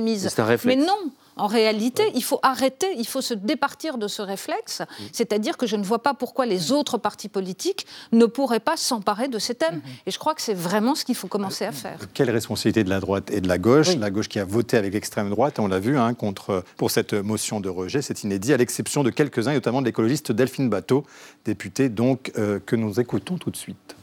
[0.65, 5.59] mais non, en réalité, il faut arrêter, il faut se départir de ce réflexe, c'est-à-dire
[5.59, 9.39] que je ne vois pas pourquoi les autres partis politiques ne pourraient pas s'emparer de
[9.39, 9.83] ces thèmes.
[10.07, 11.99] Et je crois que c'est vraiment ce qu'il faut commencer à faire.
[12.15, 14.95] Quelle responsabilité de la droite et de la gauche La gauche qui a voté avec
[14.95, 18.57] l'extrême droite, on l'a vu, hein, contre, pour cette motion de rejet, c'est inédit, à
[18.57, 21.05] l'exception de quelques-uns, notamment de l'écologiste Delphine Bateau,
[21.45, 23.96] députée donc, euh, que nous écoutons tout de suite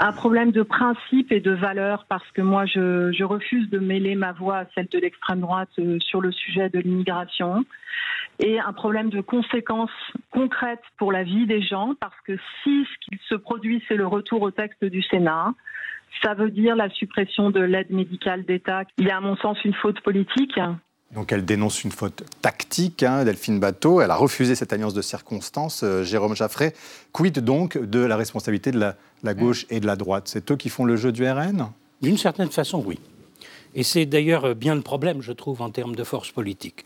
[0.00, 4.16] un problème de principe et de valeur parce que moi je, je refuse de mêler
[4.16, 7.64] ma voix à celle de l'extrême droite euh, sur le sujet de l'immigration
[8.40, 9.90] et un problème de conséquences
[10.30, 14.06] concrètes pour la vie des gens parce que si ce qui se produit c'est le
[14.06, 15.54] retour au texte du Sénat,
[16.22, 18.82] ça veut dire la suppression de l'aide médicale d'État.
[18.98, 20.58] Il y a à mon sens une faute politique
[21.14, 24.00] donc elle dénonce une faute tactique, hein, Delphine Bateau.
[24.00, 25.82] Elle a refusé cette alliance de circonstances.
[25.84, 26.74] Euh, Jérôme Jaffray,
[27.12, 28.80] quid donc de la responsabilité de
[29.22, 30.24] la, gauche et de la droite?
[30.26, 31.70] C'est eux qui font le jeu du RN
[32.02, 32.98] D'une certaine façon, oui.
[33.74, 36.84] Et c'est d'ailleurs bien le problème, je trouve, en termes de force politique.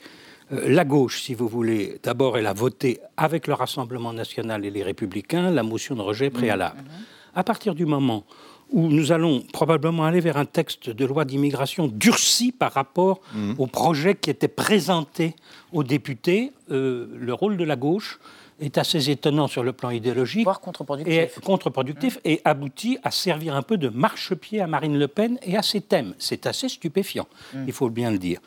[0.53, 4.71] Euh, la gauche, si vous voulez, d'abord, elle a voté avec le Rassemblement national et
[4.71, 6.81] les Républicains la motion de rejet préalable.
[6.81, 7.39] Mmh.
[7.39, 8.25] À partir du moment
[8.71, 13.55] où nous allons probablement aller vers un texte de loi d'immigration durci par rapport mmh.
[13.59, 15.35] au projet qui était présenté
[15.73, 16.53] aux députés.
[16.71, 18.19] Euh, le rôle de la gauche
[18.61, 20.45] est assez étonnant sur le plan idéologique.
[20.45, 21.15] Voire contre-productif.
[21.15, 22.21] Et, contre-productif mmh.
[22.29, 25.81] et aboutit à servir un peu de marchepied à Marine Le Pen et à ses
[25.81, 26.15] thèmes.
[26.19, 27.65] C'est assez stupéfiant, mmh.
[27.67, 28.41] il faut bien le dire.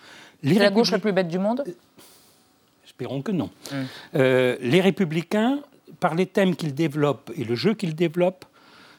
[0.43, 1.63] C'est la gauche la plus bête du monde?
[2.85, 3.49] Espérons que non.
[4.15, 5.59] Euh, les républicains,
[5.99, 8.45] par les thèmes qu'ils développent et le jeu qu'ils développent,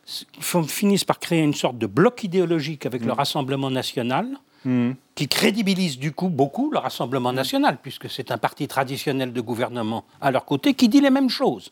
[0.07, 3.17] finissent par créer une sorte de bloc idéologique avec le mm.
[3.17, 4.27] Rassemblement national,
[4.65, 4.93] mm.
[5.15, 10.05] qui crédibilise du coup beaucoup le Rassemblement national, puisque c'est un parti traditionnel de gouvernement
[10.21, 11.71] à leur côté qui dit les mêmes choses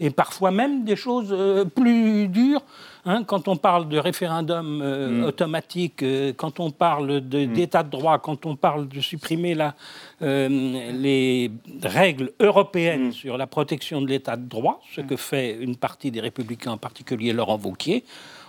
[0.00, 2.62] et parfois même des choses euh, plus dures.
[3.06, 5.24] Hein, quand on parle de référendum euh, mm.
[5.24, 7.46] automatique, euh, quand on parle mm.
[7.52, 9.74] d'état de, droit, quand on parle de supprimer la,
[10.20, 11.50] les
[11.82, 13.12] règles européennes mm.
[13.12, 16.78] sur la protection de l'état de droit, ce que fait une partie des républicains, en
[16.78, 18.04] particulier Laurent Wauquiez,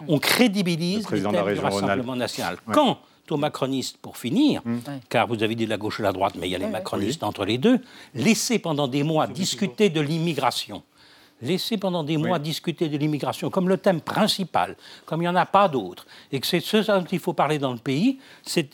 [0.08, 2.58] on crédibilise le du Rassemblement national.
[2.74, 2.98] Quand
[3.32, 4.62] aux macronistes pour finir,
[5.08, 7.24] car vous avez dit la gauche et la droite, mais il y a les macronistes
[7.24, 7.80] entre les deux,
[8.14, 10.84] laissez pendant des mois discuter de l'immigration
[11.42, 14.76] laisser pendant des mois discuter de l'immigration comme le thème principal,
[15.06, 17.60] comme il n'y en a pas d'autre, et que c'est ce dont il faut parler
[17.60, 18.20] dans le pays,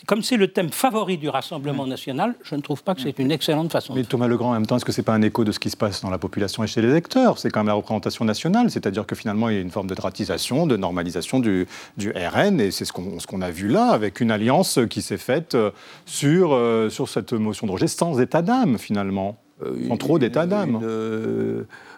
[0.06, 3.32] comme c'est le thème favori du Rassemblement national, je ne trouve pas que c'est une
[3.32, 3.94] excellente façon.
[3.94, 5.60] Mais Thomas Legrand, en même temps, est-ce que ce n'est pas un écho de ce
[5.60, 7.38] qui se passe dans la population et chez les électeurs?
[7.38, 9.96] C'est quand même la représentation nationale, c'est-à-dire que finalement, il y a une forme de
[9.96, 13.90] dratisation, de normalisation du, du RN, et c'est ce qu'on ce qu'on a vu là,
[13.90, 15.72] avec une alliance qui s'est faite euh,
[16.06, 19.38] sur, euh, sur cette motion de rejet sans état d'âme, finalement.
[19.64, 20.80] Euh, sans trop d'état d'âme.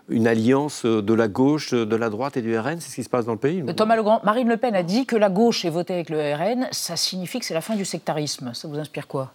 [0.09, 3.09] une alliance de la gauche, de la droite et du RN C'est ce qui se
[3.09, 5.69] passe dans le pays Thomas Legrand, Marine Le Pen a dit que la gauche ait
[5.69, 8.51] voté avec le RN, ça signifie que c'est la fin du sectarisme.
[8.53, 9.33] Ça vous inspire quoi?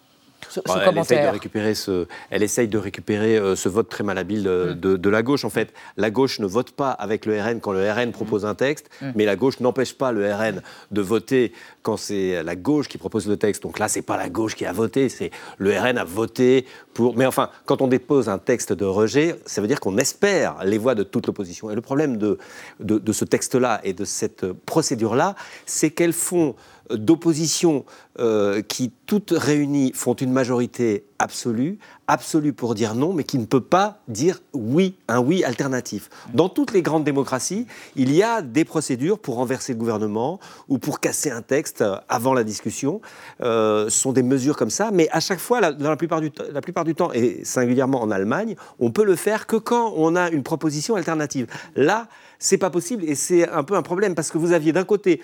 [0.65, 4.73] Elle, essaye de récupérer ce, elle essaye de récupérer euh, ce vote très malhabile mm.
[4.79, 5.45] de, de, la gauche.
[5.45, 8.47] En fait, la gauche ne vote pas avec le RN quand le RN propose mm.
[8.47, 9.11] un texte, mm.
[9.15, 11.53] mais la gauche n'empêche pas le RN de voter
[11.83, 13.63] quand c'est la gauche qui propose le texte.
[13.63, 17.15] Donc là, c'est pas la gauche qui a voté, c'est le RN a voté pour.
[17.15, 20.77] Mais enfin, quand on dépose un texte de rejet, ça veut dire qu'on espère les
[20.77, 21.69] voix de toute l'opposition.
[21.71, 22.37] Et le problème de,
[22.79, 26.55] de, de ce texte-là et de cette procédure-là, c'est qu'elles font
[26.89, 27.85] d'opposition
[28.19, 33.45] euh, qui, toutes réunies, font une majorité absolue, absolue pour dire non, mais qui ne
[33.45, 36.09] peut pas dire oui, un oui alternatif.
[36.33, 40.77] Dans toutes les grandes démocraties, il y a des procédures pour renverser le gouvernement ou
[40.77, 43.01] pour casser un texte avant la discussion.
[43.41, 46.31] Euh, ce sont des mesures comme ça, mais à chaque fois, la, dans plupart, du
[46.51, 50.15] la plupart du temps, et singulièrement en Allemagne, on peut le faire que quand on
[50.15, 51.47] a une proposition alternative.
[51.75, 52.07] Là,
[52.39, 55.21] c'est pas possible et c'est un peu un problème parce que vous aviez d'un côté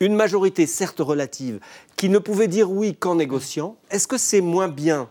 [0.00, 1.60] une majorité, certes relative,
[1.96, 5.08] qui ne pouvait dire oui qu'en négociant, est-ce que c'est moins bien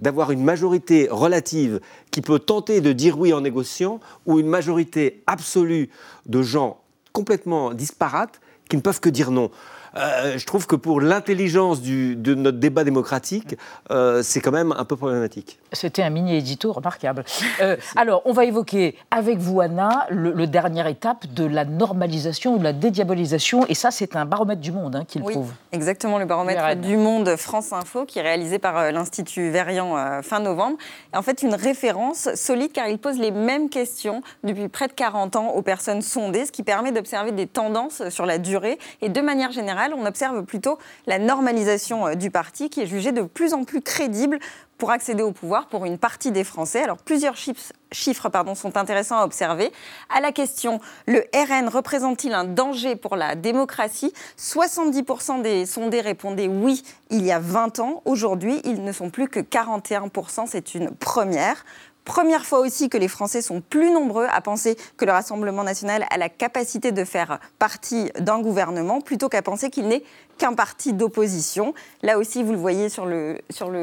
[0.00, 5.22] d'avoir une majorité relative qui peut tenter de dire oui en négociant ou une majorité
[5.26, 5.88] absolue
[6.26, 6.80] de gens
[7.12, 9.50] complètement disparates qui ne peuvent que dire non?
[9.96, 13.56] Euh, je trouve que pour l'intelligence de notre débat démocratique,
[13.90, 15.58] euh, c'est quand même un peu problématique.
[15.72, 17.24] C'était un mini-édito remarquable.
[17.60, 22.58] Euh, alors, on va évoquer avec vous, Anna, le, dernière étape de la normalisation ou
[22.58, 23.66] de la dédiabolisation.
[23.68, 25.52] Et ça, c'est un baromètre du monde hein, qui le oui, prouve.
[25.72, 30.76] Exactement, le baromètre du monde France Info, qui est réalisé par l'Institut Verian fin novembre.
[31.14, 35.36] En fait, une référence solide car il pose les mêmes questions depuis près de 40
[35.36, 38.78] ans aux personnes sondées, ce qui permet d'observer des tendances sur la durée.
[39.00, 43.12] Et de manière générale, on observe plutôt la normalisation euh, du parti qui est jugé
[43.12, 44.38] de plus en plus crédible
[44.78, 46.82] pour accéder au pouvoir pour une partie des Français.
[46.82, 49.72] Alors plusieurs chiffres, pardon, sont intéressants à observer.
[50.14, 54.12] À la question le RN représente-t-il un danger pour la démocratie?
[54.38, 58.02] 70% des sondés répondaient oui il y a 20 ans.
[58.04, 60.46] Aujourd'hui, ils ne sont plus que 41%.
[60.48, 61.64] C'est une première.
[62.04, 66.06] Première fois aussi que les Français sont plus nombreux à penser que le Rassemblement national
[66.10, 70.02] a la capacité de faire partie d'un gouvernement plutôt qu'à penser qu'il n'est
[70.36, 71.72] qu'un parti d'opposition.
[72.02, 73.40] Là aussi, vous le voyez sur le,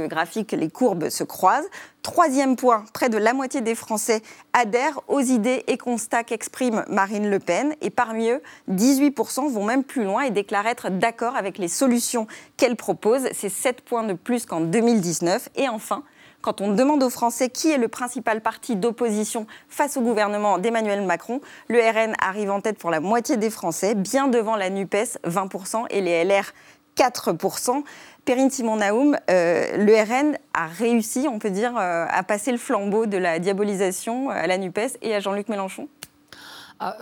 [0.07, 1.67] graphique, les courbes se croisent.
[2.03, 4.21] Troisième point, près de la moitié des Français
[4.53, 7.73] adhèrent aux idées et constats qu'exprime Marine Le Pen.
[7.81, 12.27] Et parmi eux, 18% vont même plus loin et déclarent être d'accord avec les solutions
[12.57, 13.27] qu'elle propose.
[13.33, 15.49] C'est 7 points de plus qu'en 2019.
[15.55, 16.03] Et enfin,
[16.41, 21.01] quand on demande aux Français qui est le principal parti d'opposition face au gouvernement d'Emmanuel
[21.03, 25.19] Macron, le RN arrive en tête pour la moitié des Français, bien devant la NUPES,
[25.25, 26.51] 20%, et les LR,
[26.97, 27.83] 4%.
[28.25, 32.57] Perrine Simon Naoum, euh, le RN a réussi, on peut dire, euh, à passer le
[32.57, 35.87] flambeau de la diabolisation à la NUPES et à Jean-Luc Mélenchon?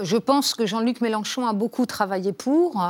[0.01, 2.85] Je pense que Jean-Luc Mélenchon a beaucoup travaillé pour.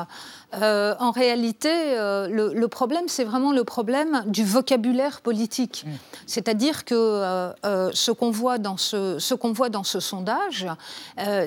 [0.56, 5.84] Euh, en réalité, euh, le, problème, c'est vraiment le problème du vocabulaire politique.
[5.86, 5.92] Mm.
[6.26, 10.68] C'est-à-dire que euh, ce qu'on voit, dans ce, ce qu'on voit dans ce sondage,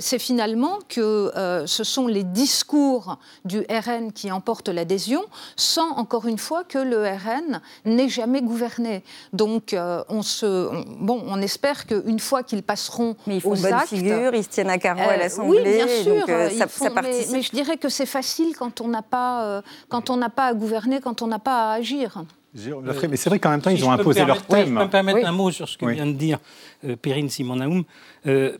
[0.00, 1.32] c'est finalement que
[1.66, 5.24] ce sont les discours du RN qui emportent l'adhésion,
[5.56, 9.02] sans, encore une fois, que le RN n'ait jamais gouverné.
[9.32, 9.76] Donc,
[10.08, 13.88] on, se, bon, on espère qu'une fois qu'ils passeront mais ils font aux bonne actes,
[13.88, 15.62] figure, ils se tiennent à carreau à l'Assemblée.
[15.64, 16.26] Oui, bien sûr.
[16.58, 20.10] ça, font, mais, mais je dirais que c'est facile quand on n'a pas, euh, quand
[20.10, 22.22] on n'a pas à gouverner, quand on n'a pas à agir.
[22.54, 24.68] mais c'est vrai qu'en même temps, ils ont imposé leur thème.
[24.68, 26.38] je peux me permettre un mot sur ce que vient de dire
[26.84, 27.84] euh, Perrine Simon-Naoum.
[28.26, 28.56] Euh,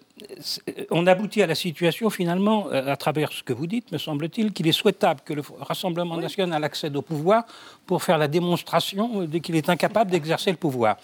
[0.91, 4.69] on aboutit à la situation, finalement, à travers ce que vous dites, me semble-t-il, qu'il
[4.69, 7.45] est souhaitable que le Rassemblement national accède au pouvoir
[7.87, 10.97] pour faire la démonstration dès qu'il est incapable d'exercer le pouvoir.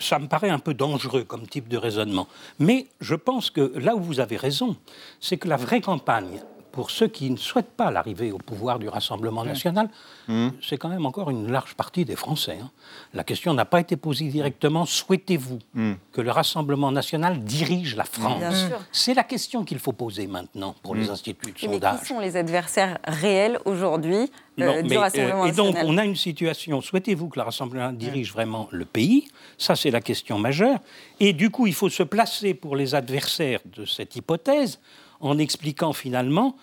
[0.00, 2.26] ça me paraît un peu dangereux comme type de raisonnement.
[2.58, 4.76] Mais je pense que là où vous avez raison,
[5.20, 6.40] c'est que la vraie campagne
[6.78, 9.90] pour ceux qui ne souhaitent pas l'arrivée au pouvoir du Rassemblement national,
[10.28, 10.50] mmh.
[10.62, 12.58] c'est quand même encore une large partie des Français.
[12.62, 12.70] Hein.
[13.14, 14.86] La question n'a pas été posée directement.
[14.86, 15.94] Souhaitez-vous mmh.
[16.12, 20.94] que le Rassemblement national dirige la France C'est la question qu'il faut poser maintenant pour
[20.94, 21.10] les mmh.
[21.10, 21.94] instituts de sondage.
[21.94, 26.04] Mais qui sont les adversaires réels aujourd'hui euh, du Rassemblement euh, Et donc, on a
[26.04, 26.80] une situation.
[26.80, 29.26] Souhaitez-vous que le Rassemblement dirige vraiment le pays?
[29.56, 30.78] Ça, c'est la question majeure.
[31.18, 34.78] Et du coup, il faut se placer pour les adversaires de cette hypothèse
[35.20, 36.56] en expliquant finalement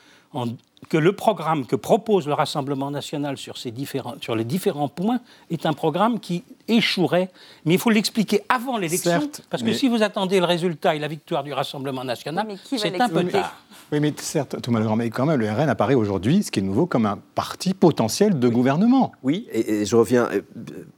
[0.90, 5.20] que le programme que propose le Rassemblement national sur, ces différents, sur les différents points
[5.50, 7.30] est un programme qui échouerait.
[7.66, 11.08] Mais il faut l'expliquer avant l'élection, parce que si vous attendez le résultat et la
[11.08, 13.56] victoire du Rassemblement national, c'est un peu tard.
[13.92, 16.64] Oui, mais certes, Thomas Legrand, mais quand même, le RN apparaît aujourd'hui, ce qui est
[16.64, 19.12] nouveau, comme un parti potentiel de gouvernement.
[19.22, 20.42] Oui, et, je reviens, euh,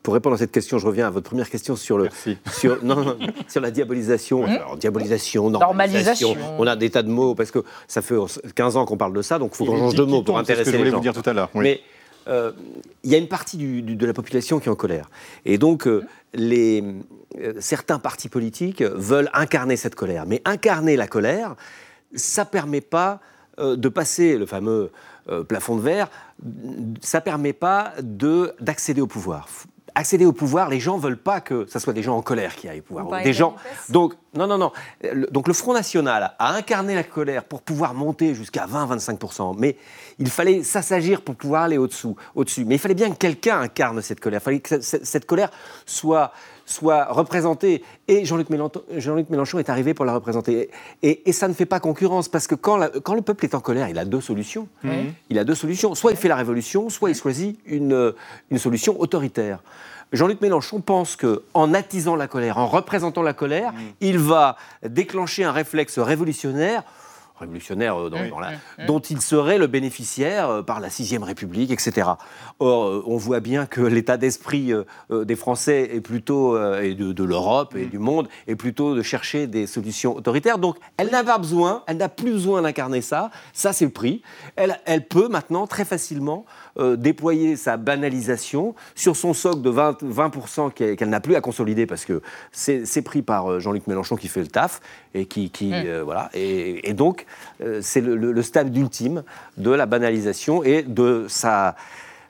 [0.03, 2.07] pour répondre à cette question, je reviens à votre première question sur, le,
[2.53, 3.17] sur, non,
[3.49, 4.43] sur la diabolisation.
[4.43, 4.49] Mmh.
[4.49, 8.15] Alors, diabolisation, normalisation, on a des tas de mots, parce que ça fait
[8.55, 10.65] 15 ans qu'on parle de ça, donc il faut qu'on change de mots pour intéresser
[10.65, 11.49] ce que je voulais vous dire tout à l'heure.
[11.53, 11.81] Mais
[12.27, 12.51] euh,
[13.03, 15.09] il y a une partie de la population qui est en colère.
[15.45, 16.83] Et donc, euh, les,
[17.59, 20.25] certains partis politiques veulent incarner cette colère.
[20.25, 21.55] Mais incarner la colère,
[22.13, 23.21] ça ne permet pas
[23.59, 24.91] euh, de passer le fameux
[25.29, 26.09] euh, plafond de verre,
[27.01, 27.93] ça ne permet pas
[28.61, 29.49] d'accéder au pouvoir.
[29.99, 32.55] Accéder au pouvoir, les gens ne veulent pas que ce soit des gens en colère
[32.55, 33.23] qui aillent au pouvoir.
[33.23, 33.55] Des gens.
[33.89, 34.71] Donc, non, non, non.
[35.31, 39.55] donc, le Front National a incarné la colère pour pouvoir monter jusqu'à 20-25%.
[39.57, 39.75] Mais
[40.19, 42.15] il fallait s'assagir pour pouvoir aller au-dessous.
[42.35, 42.63] Au -dessus.
[42.63, 44.39] Mais il fallait bien que quelqu'un incarne cette colère.
[44.41, 45.49] Il fallait que cette colère
[45.87, 46.31] soit
[46.67, 47.83] soit représenté.
[48.07, 50.69] Et Jean-Luc Mélenchon, est arrivé pour la représenter.
[51.01, 53.97] Et, ça ne fait pas concurrence, parce que quand, le peuple est en colère, il
[53.97, 54.67] a deux solutions.
[54.83, 54.89] Mmh.
[55.29, 55.95] Il a deux solutions.
[55.95, 58.13] Soit il fait la révolution, soit il choisit une,
[58.57, 59.59] solution autoritaire.
[60.13, 63.77] Jean-Luc Mélenchon pense que, en attisant la colère, en représentant la colère, mmh.
[64.01, 66.83] il va déclencher un réflexe révolutionnaire
[67.39, 68.29] révolutionnaire euh, dans, Oui.
[68.29, 68.85] dans la- Mm, mm.
[68.87, 72.07] dont il serait le bénéficiaire euh, par la Sixième République, etc.
[72.59, 74.73] Or, euh, on voit bien que l'état d'esprit
[75.09, 79.47] des Français est plutôt, et de, de l'Europe et du monde, est plutôt de chercher
[79.47, 80.57] des solutions autoritaires.
[80.57, 83.31] Donc, elle n'a pas besoin, elle n'a plus besoin d'incarner ça.
[83.53, 84.21] Ça, c'est le prix.
[84.55, 86.45] Elle, elle peut maintenant très facilement
[86.79, 90.03] euh, déployer sa banalisation sur son socle de 20%,
[90.69, 92.21] 20% qu'elle n'a plus à consolider parce que
[92.51, 94.81] c'est pris par Jean-Luc Mélenchon qui fait le taf
[95.13, 97.25] et qui, qui, euh, voilà et, et donc
[97.61, 99.23] euh, c'est le, le- le stade ultime
[99.57, 101.75] de la banalisation et de sa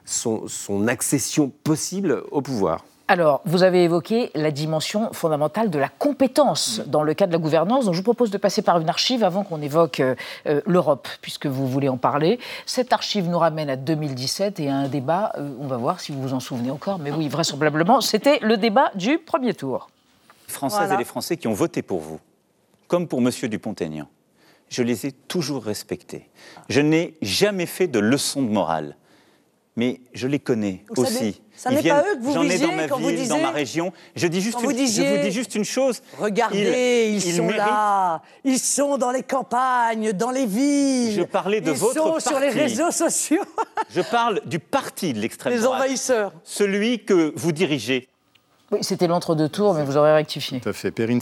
[0.04, 2.84] son, son accession possible au pouvoir.
[3.10, 7.38] Alors, vous avez évoqué la dimension fondamentale de la compétence dans le cas de la
[7.38, 7.86] gouvernance.
[7.86, 10.14] Donc, je vous propose de passer par une archive avant qu'on évoque euh,
[10.46, 12.38] euh, l'Europe, puisque vous voulez en parler.
[12.66, 16.12] Cette archive nous ramène à 2017 et à un débat, euh, on va voir si
[16.12, 19.88] vous vous en souvenez encore, mais oui, vraisemblablement, c'était le débat du premier tour.
[20.46, 20.94] Les Françaises Voilà.
[20.94, 22.20] et les Français qui ont voté pour vous,
[22.88, 23.30] comme pour M.
[23.48, 24.08] Dupont-Aignan,
[24.68, 26.28] je les ai toujours respectés.
[26.68, 28.96] Je n'ai jamais fait de leçons de morale.
[29.76, 31.40] Mais je les connais Vous aussi.
[31.54, 33.92] ça n'est pas eux que vous J'en ai dans ma ville, dans ma région.
[34.16, 36.02] Je dis juste, une, je disiez, vous dis juste une chose.
[36.18, 41.12] Regardez, ils, ils sont méritent- là, ils sont dans les campagnes, dans les villes.
[41.14, 43.44] Je parlais de ils votre sont sur les réseaux sociaux.
[43.90, 45.82] Je parle du parti de l'extrême Les droite.
[45.82, 46.32] envahisseurs.
[46.42, 48.08] Celui que vous dirigez.
[48.70, 50.60] Oui, c'était l'entre-deux tours, mais vous aurez rectifié.
[50.60, 50.90] Tout à fait.
[50.90, 51.20] Perrine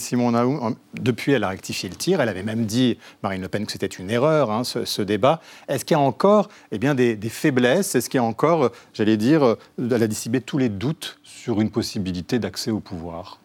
[0.61, 2.19] en- depuis, elle a rectifié le tir.
[2.19, 5.39] Elle avait même dit, Marine Le Pen, que c'était une erreur, hein, ce, débat.
[5.69, 7.95] Est-ce qu'il y a encore eh bien, des, des faiblesses?
[7.95, 11.19] Est-ce qu'il y a encore, euh, j'allais dire, euh, elle a dissipé tous les doutes
[11.23, 13.39] sur une possibilité d'accès au pouvoir?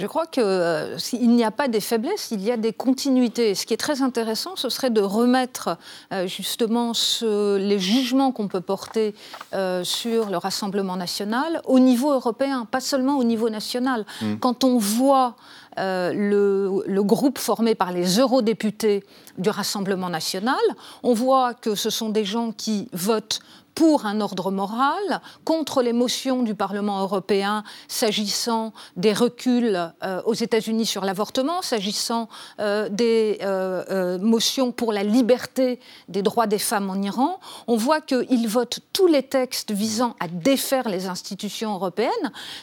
[0.00, 3.54] Je crois que euh, n'y a pas des faiblesses, il y a des continuités.
[3.54, 5.76] Ce qui est très intéressant, ce serait de remettre
[6.12, 9.14] euh, justement ce- les jugements qu'on peut porter
[9.52, 14.06] euh, sur le Rassemblement national au niveau européen, pas seulement au niveau national.
[14.22, 14.36] Mm.
[14.36, 15.36] Quand on voit
[15.78, 19.04] euh, le, le groupe formé par les eurodéputés
[19.38, 20.56] du Rassemblement national,
[21.02, 23.40] on voit que ce sont des gens qui votent
[23.74, 30.34] pour un ordre moral, contre les motions du Parlement européen s'agissant des reculs euh, aux
[30.34, 32.28] États-Unis sur l'avortement, s'agissant
[32.58, 37.40] euh, des euh, motions pour la liberté des droits des femmes en Iran.
[37.66, 42.10] On voit qu'ils votent tous les textes visant à défaire les institutions européennes.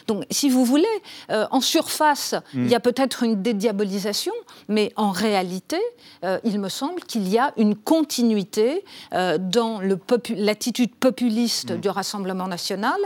[0.06, 0.86] Donc, si vous voulez,
[1.28, 2.64] en surface, Mm.
[2.64, 4.32] il y a peut-être une dédiabolisation,
[4.68, 5.78] mais en réalité,
[6.44, 9.80] il me semble qu'il y a une continuité dans
[10.30, 12.98] l'attitude populiste du Rassemblement national.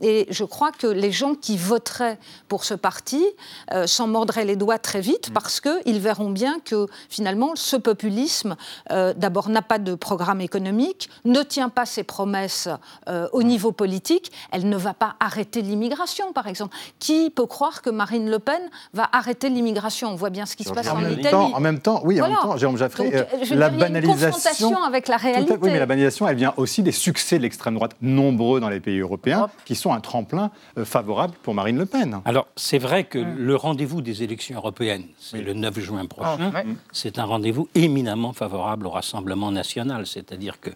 [0.00, 3.24] Et je crois que les gens qui voteraient pour ce parti
[3.72, 8.56] euh, s'en mordraient les doigts très vite parce qu'ils verront bien que finalement ce populisme,
[8.92, 12.68] euh, d'abord, n'a pas de programme économique, ne tient pas ses promesses
[13.08, 16.76] euh, au niveau politique, elle ne va pas arrêter l'immigration, par exemple.
[16.98, 18.60] Qui peut croire que Marine Le Pen
[18.94, 20.08] va arrêter l'immigration?
[20.10, 21.30] On voit bien ce qui se passe en, en même, Italie.
[21.30, 23.78] temps, en même temps, oui, en même temps, Jérôme Jaffré, Donc, euh, je la dire,
[23.78, 24.30] il y a une banalisation.
[24.30, 25.52] confrontation avec la Tout à- réalité.
[25.60, 28.80] oui, mais la banalisation, elle vient aussi des succès de l'extrême droite, nombreux dans les
[28.80, 32.20] pays européens, qui sont un tremplin euh, favorable pour Marine Le Pen.
[32.24, 36.58] Alors, c'est vrai que le rendez-vous des élections européennes, c'est le 9 juin prochain, Ah,
[36.58, 36.66] ouais.
[36.92, 40.70] c'est un rendez-vous éminemment favorable au Rassemblement national, c'est-à-dire que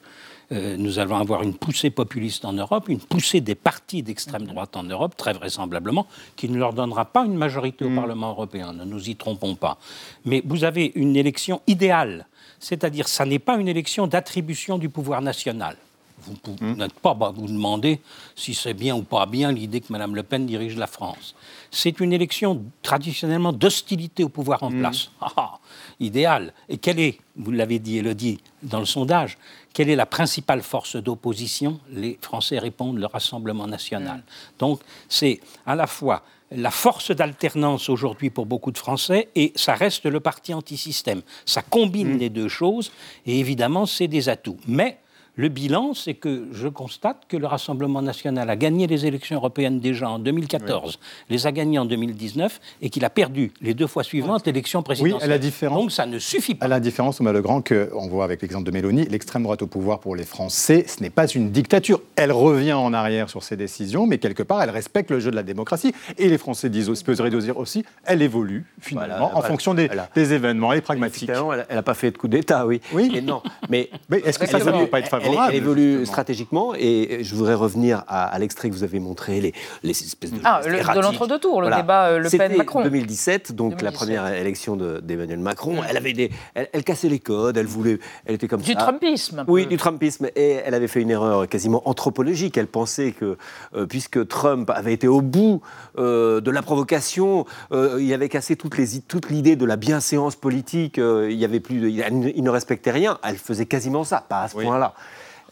[0.53, 4.77] euh, nous allons avoir une poussée populiste en Europe, une poussée des partis d'extrême droite
[4.77, 8.85] en Europe, très vraisemblablement, qui ne leur donnera pas une majorité au Parlement européen, ne
[8.85, 9.79] nous y trompons pas.
[10.25, 12.27] Mais vous avez une élection idéale,
[12.61, 15.77] c'est-à-dire ça n'est pas une élection d'attribution du pouvoir national.
[16.27, 18.01] Vous vous n'êtes pas à vous demander
[18.35, 21.35] si c'est bien ou pas bien l'idée que Mme Le Pen dirige la France.
[21.71, 25.11] C'est une élection traditionnellement d'hostilité au pouvoir en place.
[25.21, 25.59] Ah, ah,
[26.01, 26.53] idéal.
[26.69, 29.39] Et quelle est, vous l'avez dit, Elodie, dans le sondage,
[29.73, 31.81] quelle est la principale force d'opposition?
[31.91, 34.23] Les Français répondent le Rassemblement national.
[34.59, 39.75] Donc c'est à la fois la force d'alternance aujourd'hui pour beaucoup de Français et ça
[39.75, 41.23] reste le parti antisystème.
[41.45, 42.93] Ça combine les deux choses
[43.27, 44.59] et évidemment c'est des atouts.
[44.69, 44.99] Mais
[45.37, 49.81] le bilan, c'est que je constate que le Rassemblement national a gagné les élections européennes
[49.81, 54.05] déjà en 2014, les a gagnées en 2019 et qu'il a perdu les deux fois
[54.05, 55.21] suivantes l'élection Oui, présidentielle.
[55.25, 55.79] elle a différence.
[55.81, 56.67] Donc ça ne suffit pas.
[56.67, 59.99] À la différence, Thomas Legrand, qu'on voit avec l'exemple de Mélanie, l'extrême droite au pouvoir
[59.99, 62.01] pour les Français, ce n'est pas une dictature.
[62.17, 65.37] Elle revient en arrière sur ses décisions, mais quelque part, elle respecte le jeu de
[65.37, 65.93] la démocratie.
[66.17, 69.49] Et les Français disent, aussi- peuvent dire aussi, elle évolue finalement Voilà, en voilà.
[69.49, 70.09] fonction des, Voilà.
[70.15, 70.73] des événements.
[70.73, 71.29] Elle est pragmatique.
[71.69, 72.81] Elle n'a pas fait de coup d'État, oui.
[72.93, 73.11] Oui.
[73.13, 73.43] Mais non.
[73.69, 75.53] Mais, Mais est-ce que ça, ça ne peut pas être elle- favorable.
[75.55, 79.53] Elle, évolue stratégiquement et je voudrais revenir à, à l'extrait que vous avez montré, les,
[79.83, 80.39] les espèces de.
[80.45, 82.83] Ah, le- de l'entre-deux tours, le débat, euh, Le C'était Pen-Macron.
[82.83, 83.95] 2017, donc la 2017.
[83.99, 85.77] première élection de- d'Emmanuel Macron.
[85.89, 88.79] Elle avait des, elle, elle cassait les codes, elle voulait, elle était comme Du ça.
[88.79, 89.53] Trumpisme, un peu.
[89.53, 90.27] Oui, du Trumpisme.
[90.37, 92.57] Et elle avait fait une erreur quasiment anthropologique.
[92.57, 93.37] Elle pensait que,
[93.75, 95.61] euh, puisque Trump avait été au bout
[95.99, 100.37] euh, de la provocation, euh, il avait cassé toutes les, toute l'idée de la bienséance
[100.37, 100.99] politique.
[100.99, 103.19] euh, il y avait plus, de- il, elle ne- il ne respectait rien.
[103.25, 104.95] Elle faisait quasiment ça, pas à ce point-là.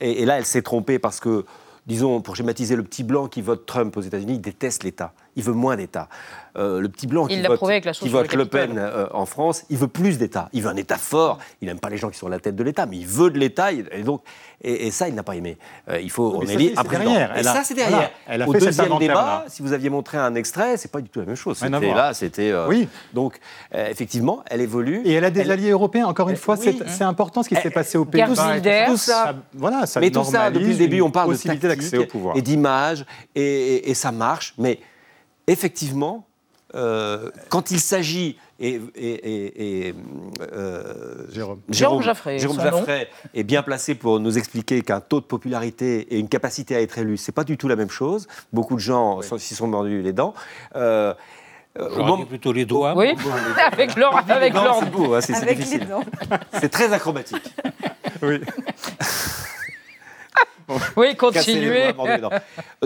[0.03, 1.45] Et, là, elle s'est trompée parce que,
[1.87, 5.13] disons, pour schématiser, le petit blanc qui vote Trump aux États-Unis, il déteste l'État.
[5.37, 6.09] Il veut moins d'État.
[6.57, 8.45] Euh, le petit blanc Il qui vote, avec la sauce qui sur vote le.
[8.45, 10.51] Pen euh, en France, il veut plus d'État.
[10.53, 11.39] Il veut un État fort.
[11.63, 13.31] Il n'aime pas les gens qui sont à la tête de l'État, mais il veut
[13.31, 13.73] de l'État.
[13.73, 14.23] Et, donc,
[14.61, 15.57] et, et ça, il n'a pas aimé.
[15.89, 17.05] Euh, il faut, Oui, on élit président.
[17.05, 17.35] derrière.
[17.37, 17.97] Et Elle a- ça, c'est derrière.
[17.97, 21.01] voilà, elle a Au fait deuxième débat, si vous aviez montré un extrait, c'est pas
[21.01, 21.57] du tout la même chose.
[21.57, 22.51] C'était là, c'était.
[22.51, 22.87] euh, Oui.
[23.15, 23.39] Donc,
[23.75, 25.01] euh, effectivement, elle évolue.
[25.07, 26.79] Et elle a des alliés européens, encore une fois, oui.
[26.87, 28.05] c'est important ce qui s'est passé au.
[28.13, 28.89] Wilders.
[28.89, 29.35] Tout ça.
[29.55, 32.37] voilà, ça mais tout ça, depuis le début, on parle de possibilité d'accès au pouvoir.
[32.37, 34.53] et d'image, et, et- et ça marche.
[34.59, 34.81] Mais
[35.47, 36.27] effectivement,
[36.75, 39.95] euh, quand il s'agit et, et- et- et,
[40.53, 41.61] euh, Jérôme.
[41.69, 42.61] Jérôme Jaffray, Jérôme.
[42.61, 46.81] Jaffray est bien placé pour nous expliquer qu'un taux de popularité et une capacité à
[46.81, 48.29] être élu, c'est pas du tout la même chose.
[48.53, 50.35] Beaucoup de gens s'y sont mordus les dents.
[50.77, 51.13] Euh,
[51.79, 52.95] euh, au J'aurais plutôt les doigts.
[52.97, 53.09] Oui,
[53.73, 55.21] avec leur, avec c'est beau, hein,
[56.69, 57.55] très acrobatique.
[58.23, 58.41] Oui.
[60.97, 61.93] Oui, continuez.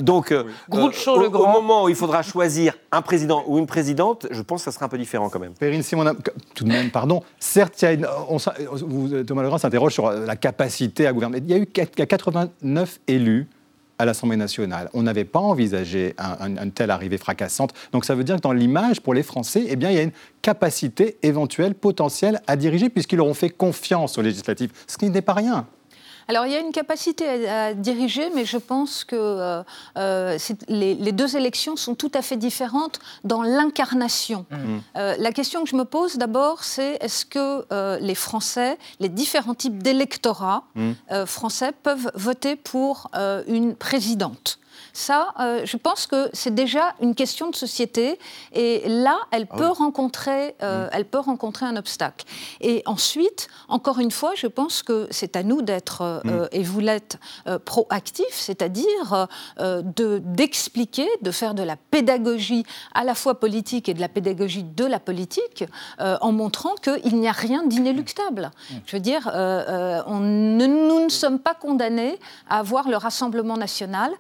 [0.01, 1.49] Donc, euh, Groucho euh, au, le Grand.
[1.51, 4.75] au moment où il faudra choisir un président ou une présidente, je pense que ça
[4.75, 5.53] sera un peu différent quand même.
[5.55, 6.15] Perrine Simon,
[6.55, 7.23] tout de même, pardon.
[7.39, 11.07] Certes, il y a une- on s'in- vous- Thomas Legrand s'interroge sur euh, la capacité
[11.07, 11.39] à gouverner.
[11.45, 13.47] Il y a eu quat- il y a 89 élus
[13.99, 14.91] à l'Assemblée nationale.
[14.93, 17.73] On n'avait pas envisagé un, un- une telle arrivée fracassante.
[17.93, 20.03] Donc ça veut dire que dans l'image, pour les Français, eh bien, il y a
[20.03, 20.13] une
[20.43, 25.33] capacité éventuelle, potentielle à diriger, puisqu'ils auront fait confiance aux législatives, ce qui n'est pas
[25.33, 25.67] rien.
[26.29, 29.63] Alors, il y a une capacité à, à diriger, mais je pense que euh,
[29.97, 34.45] euh, les, les deux élections sont tout à fait différentes dans l'incarnation.
[34.97, 39.09] Euh, la question que je me pose d'abord, c'est est-ce que euh, les Français, les
[39.09, 44.59] différents types d'électorats euh, français peuvent voter pour euh, une présidente?
[44.93, 48.19] Ça, euh, je pense que c'est déjà une question de société
[48.53, 49.77] et là, elle Ah peut oui.
[49.79, 52.25] rencontrer, euh, elle peut rencontrer un obstacle.
[52.61, 56.49] Et ensuite, encore une fois, je pense que c'est à nous d'être, euh, Mm.
[56.53, 57.19] et vous l'êtes,
[57.65, 59.27] proactifs, c'est-à-dire
[59.59, 62.65] de d'expliquer, de faire de la pédagogie
[62.95, 65.65] à la fois politique et de la pédagogie de la politique,
[65.99, 68.51] en montrant qu'il n'y a rien d'inéluctable.
[68.87, 69.31] Je veux dire,
[70.07, 72.19] on ne- nous ne sommes pas condamnés
[72.49, 74.13] à avoir le Rassemblement national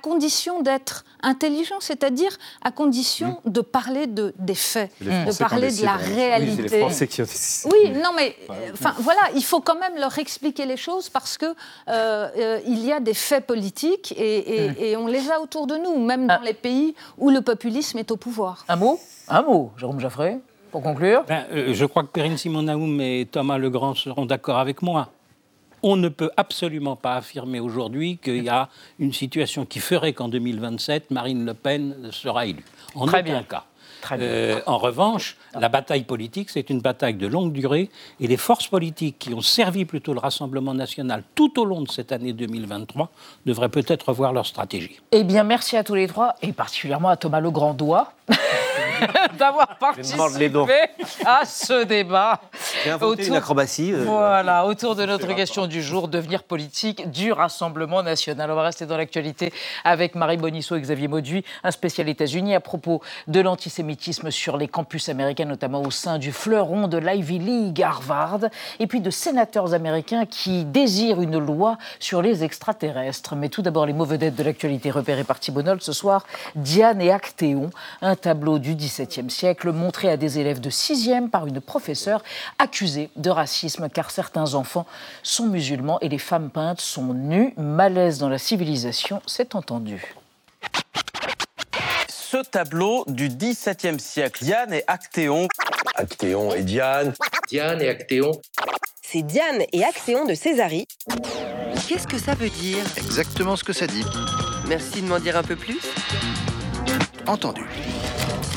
[0.00, 2.32] condition d'être intelligent, c'est-à-dire
[2.62, 6.68] à condition de parler de, des faits, de parler de la Oui, réalité.
[6.68, 7.26] c'est les Français qui ont.
[7.72, 11.38] Oui, non, mais euh, enfin voilà, il faut quand même leur expliquer les choses parce
[11.38, 11.52] que euh,
[11.88, 15.76] euh, il y a des faits politiques et, et- et on les a autour de
[15.76, 18.64] nous, même dans les pays où le populisme est au pouvoir.
[18.68, 18.98] Un mot?
[19.28, 20.38] Un mot, Jérôme Jaffray,
[20.72, 21.22] pour conclure?
[21.28, 25.08] Ben, euh, je crois que Perrine Simon-Naoum et Thomas Legrand seront d'accord avec moi.
[25.82, 28.68] On ne peut absolument pas affirmer aujourd'hui qu'il y a
[28.98, 32.64] une situation qui ferait qu'en 2027, Marine Le Pen sera élue.
[32.94, 33.42] En Très aucun bien.
[33.42, 33.64] cas.
[34.02, 34.26] Très bien.
[34.26, 38.66] Euh, en revanche, la bataille politique, c'est une bataille de longue durée et les forces
[38.68, 43.10] politiques qui ont servi plutôt le Rassemblement national tout au long de cette année 2023
[43.44, 45.00] devraient peut-être revoir leur stratégie.
[45.12, 48.12] Eh bien, merci à tous les trois, et particulièrement à Thomas Legrandois,
[49.38, 50.18] d'avoir participé
[51.24, 52.40] à ce débat.
[52.86, 53.92] Inventé une acrobatie.
[53.92, 58.50] euh, Voilà, autour de notre question du jour, devenir politique du Rassemblement national.
[58.50, 59.52] On va rester dans l'actualité
[59.84, 64.68] avec Marie Bonisseau et Xavier Mauduit, un spécial États-Unis à propos de l'antisémitisme sur les
[64.68, 68.40] campus américains, notamment au sein du fleuron de l'Ivy League, Harvard,
[68.78, 73.34] et puis de sénateurs américains qui désirent une loi sur les extraterrestres.
[73.36, 76.26] Mais tout d'abord, les mauvais vedettes de l'actualité repérées par Thibonol ce soir,
[76.56, 77.70] Diane et Actéon,
[78.02, 82.22] un tableau du XVIIe siècle montré à des élèves de 6e par une professeure
[82.58, 84.86] accusée de racisme car certains enfants
[85.22, 87.54] sont musulmans et les femmes peintes sont nues.
[87.56, 90.14] Malaise dans la civilisation, c'est entendu.
[92.08, 95.48] Ce tableau du XVIIe siècle, Diane et Actéon.
[95.94, 97.12] Actéon et Diane.
[97.48, 98.32] Diane et Actéon.
[99.02, 100.86] C'est Diane et Actéon de Césarie.
[101.88, 102.78] Qu'est-ce que ça veut dire?
[102.96, 104.04] Exactement ce que ça dit.
[104.68, 105.80] Merci de m'en dire un peu plus.
[107.26, 107.62] Entendu.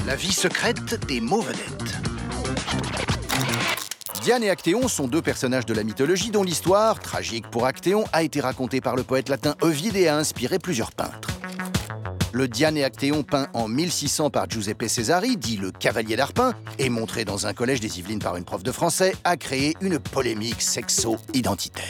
[0.05, 1.45] La vie secrète des mots.
[4.21, 8.23] Diane et Actéon sont deux personnages de la mythologie dont l'histoire, tragique pour Actéon, a
[8.23, 11.29] été racontée par le poète latin Ovide et a inspiré plusieurs peintres.
[12.33, 16.89] Le Diane et Actéon peint en 1600 par Giuseppe Cesari, dit le cavalier d'Arpin, et
[16.89, 20.61] montré dans un collège des Yvelines par une prof de français, a créé une polémique
[20.61, 21.85] sexo-identitaire.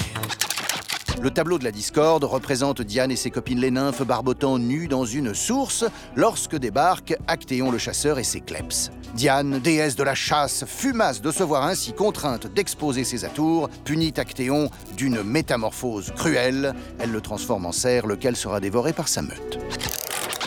[1.21, 5.05] Le tableau de la discorde représente Diane et ses copines les nymphes barbotant nues dans
[5.05, 5.85] une source
[6.15, 8.91] lorsque débarquent Actéon le chasseur et ses kleps.
[9.15, 14.13] Diane, déesse de la chasse, fumasse de se voir ainsi contrainte d'exposer ses atours, punit
[14.17, 16.73] Actéon d'une métamorphose cruelle.
[16.99, 19.59] Elle le transforme en cerf, lequel sera dévoré par sa meute.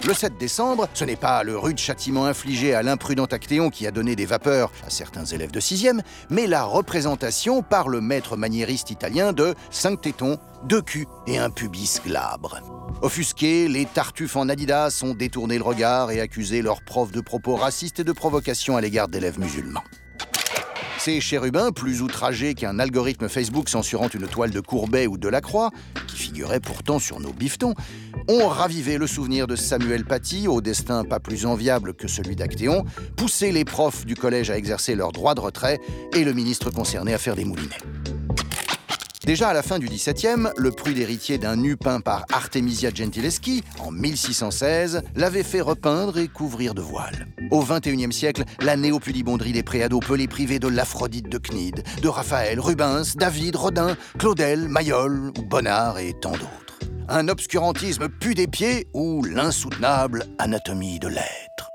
[0.05, 3.91] Le 7 décembre, ce n'est pas le rude châtiment infligé à l'imprudent Actéon qui a
[3.91, 8.91] donné des vapeurs à certains élèves de 6e, mais la représentation par le maître maniériste
[8.91, 12.61] italien de cinq tétons, deux culs et un pubis glabre.
[13.03, 17.57] Offusqués, les tartuffes en Adidas ont détourné le regard et accusé leur prof de propos
[17.57, 19.83] racistes et de provocation à l'égard d'élèves musulmans.
[21.07, 25.71] Ces chérubins, plus outragés qu'un algorithme Facebook censurant une toile de Courbet ou de Lacroix,
[26.09, 27.75] qui figurait pourtant sur nos bifetons,
[28.27, 32.85] ont ravivé le souvenir de Samuel Paty, au destin pas plus enviable que celui d'Actéon,
[33.17, 35.79] poussé les profs du collège à exercer leur droit de retrait
[36.13, 37.79] et le ministre concerné à faire des moulinets.
[39.27, 43.65] Déjà à la fin du XVIIe, le prude héritier d'un nu peint par Artemisia Gentileschi
[43.81, 47.27] en 1616 l'avait fait repeindre et couvrir de voile.
[47.51, 52.07] Au XXIe siècle, la néopudibonderie des préados peut les priver de l'Aphrodite de Cnide, de
[52.09, 56.79] Raphaël, Rubens, David, Rodin, Claudel, Mayol Bonnard et tant d'autres.
[57.09, 61.73] Un obscurantisme pu des pieds ou l'insoutenable anatomie de l'être.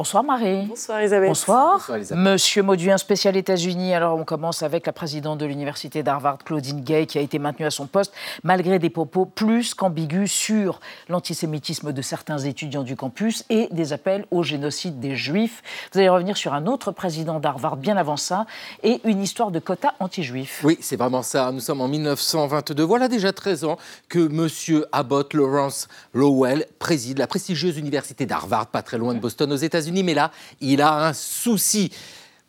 [0.00, 0.64] Bonsoir Marie.
[0.64, 1.28] Bonsoir Isabelle.
[1.28, 1.90] Bonsoir.
[2.12, 3.92] Monsieur Mauduin, spécial États-Unis.
[3.92, 7.66] Alors on commence avec la présidente de l'université d'Harvard, Claudine Gay, qui a été maintenue
[7.66, 10.80] à son poste malgré des propos plus qu'ambigus sur
[11.10, 15.62] l'antisémitisme de certains étudiants du campus et des appels au génocide des Juifs.
[15.92, 18.46] Vous allez revenir sur un autre président d'Harvard bien avant ça
[18.82, 20.62] et une histoire de quotas anti-juifs.
[20.64, 21.52] Oui, c'est vraiment ça.
[21.52, 22.82] Nous sommes en 1922.
[22.84, 23.76] Voilà déjà 13 ans
[24.08, 29.52] que Monsieur Abbott Lawrence Lowell préside la prestigieuse université d'Harvard, pas très loin de Boston
[29.52, 30.30] aux États-Unis mais là,
[30.60, 31.90] il a un souci.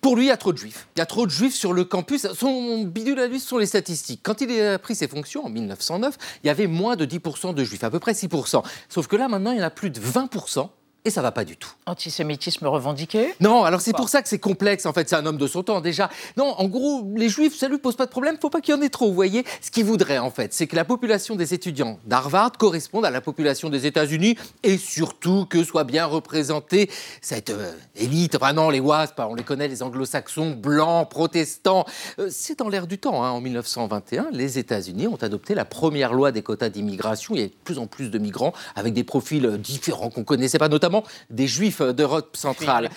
[0.02, 0.88] Pour lui, il y a trop de juifs.
[0.96, 2.28] Il y a trop de juifs sur le campus.
[2.34, 4.22] Son bidule à lui, ce sont les statistiques.
[4.24, 7.64] Quand il a pris ses fonctions en 1909, il y avait moins de 10% de
[7.64, 8.64] juifs, à peu près 6%.
[8.90, 10.70] Sauf que là, maintenant, il y en a plus de 20%
[11.04, 11.72] et ça va pas du tout.
[11.86, 15.38] Antisémitisme revendiqué Non, alors c'est pour ça que c'est complexe en fait, c'est un homme
[15.38, 16.10] de son temps déjà.
[16.38, 18.78] Non, en gros, les juifs, ça lui pose pas de problème, faut pas qu'il y
[18.78, 19.44] en ait trop, vous voyez.
[19.62, 23.22] Ce qu'il voudrait en fait, c'est que la population des étudiants d'Harvard corresponde à la
[23.22, 26.90] population des États-Unis et surtout que soit bien représentée
[27.22, 28.36] cette euh, élite.
[28.36, 31.86] Enfin non, les WASP, on les connaît, les anglo-saxons, blancs, protestants.
[32.20, 33.24] Euh, c'est dans l'air du temps.
[33.24, 33.32] Hein.
[33.32, 37.36] En 1921, les États-Unis ont adopté la première loi des quotas d'immigration.
[37.36, 40.24] Il y a de plus en plus de migrants avec des profils euh, différents qu'on
[40.24, 40.91] connaissait pas, notamment
[41.30, 42.90] des juifs d'Europe centrale.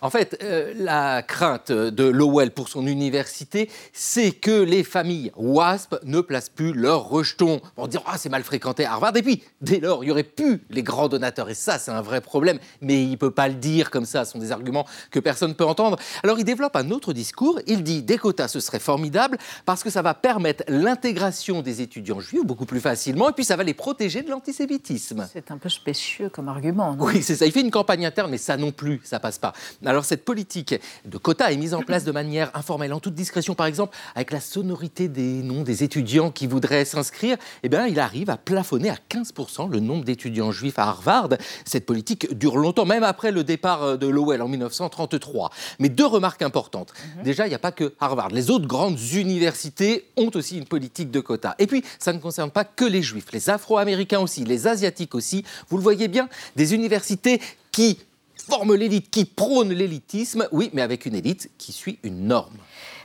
[0.00, 5.96] En fait, euh, la crainte de Lowell pour son université, c'est que les familles WASP
[6.04, 7.60] ne placent plus leurs rejetons.
[7.76, 9.16] On dire ah c'est mal fréquenté à Harvard.
[9.16, 11.48] Et puis, dès lors, il y aurait plus les grands donateurs.
[11.50, 12.58] Et ça, c'est un vrai problème.
[12.80, 14.24] Mais il peut pas le dire comme ça.
[14.24, 15.98] Ce sont des arguments que personne ne peut entendre.
[16.22, 17.60] Alors, il développe un autre discours.
[17.66, 22.20] Il dit des quotas, ce serait formidable parce que ça va permettre l'intégration des étudiants
[22.20, 23.30] juifs beaucoup plus facilement.
[23.30, 25.28] Et puis, ça va les protéger de l'antisémitisme.
[25.32, 26.96] C'est un peu spécieux comme argument.
[26.98, 27.46] Oui, c'est ça.
[27.46, 29.52] Il fait une campagne interne, mais ça non plus, ça passe pas.
[29.84, 30.74] Alors cette politique
[31.04, 34.30] de quotas est mise en place de manière informelle, en toute discrétion, par exemple, avec
[34.30, 37.36] la sonorité des noms des étudiants qui voudraient s'inscrire.
[37.62, 41.30] Eh bien, il arrive à plafonner à 15% le nombre d'étudiants juifs à Harvard.
[41.64, 45.50] Cette politique dure longtemps, même après le départ de Lowell en 1933.
[45.78, 46.92] Mais deux remarques importantes.
[47.22, 48.28] Déjà, il n'y a pas que Harvard.
[48.30, 51.54] Les autres grandes universités ont aussi une politique de quotas.
[51.58, 55.44] Et puis, ça ne concerne pas que les juifs, les afro-américains aussi, les asiatiques aussi.
[55.68, 57.23] Vous le voyez bien, des universités
[57.72, 57.98] qui
[58.36, 62.56] forment l'élite, qui prônent l'élitisme, oui, mais avec une élite qui suit une norme.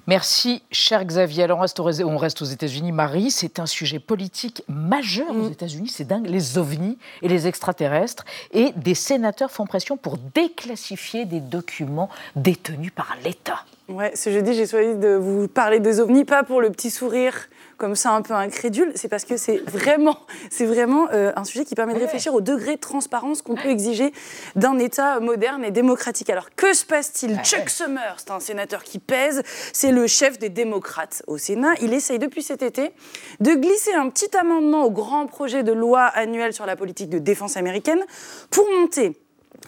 [0.07, 1.43] Merci, cher Xavier.
[1.43, 2.91] Alors, on reste aux États-Unis.
[2.91, 5.89] Marie, c'est un sujet politique majeur aux États-Unis.
[5.89, 8.25] C'est dingue, les ovnis et les extraterrestres.
[8.51, 13.65] Et des sénateurs font pression pour déclassifier des documents détenus par l'État.
[13.87, 17.47] Ouais, ce jeudi, j'ai choisi de vous parler des ovnis, pas pour le petit sourire
[17.79, 20.17] comme ça un peu incrédule, c'est parce que c'est vraiment,
[20.51, 23.69] c'est vraiment euh, un sujet qui permet de réfléchir au degré de transparence qu'on peut
[23.69, 24.13] exiger
[24.55, 26.29] d'un État moderne et démocratique.
[26.29, 27.39] Alors que se passe-t-il?
[27.43, 29.41] Chuck Schumer, c'est un sénateur qui pèse,
[29.73, 31.73] c'est le chef des démocrates au Sénat.
[31.81, 32.91] Il essaye depuis cet été
[33.39, 37.19] de glisser un petit amendement au grand projet de loi annuel sur la politique de
[37.19, 38.03] défense américaine
[38.51, 39.17] pour monter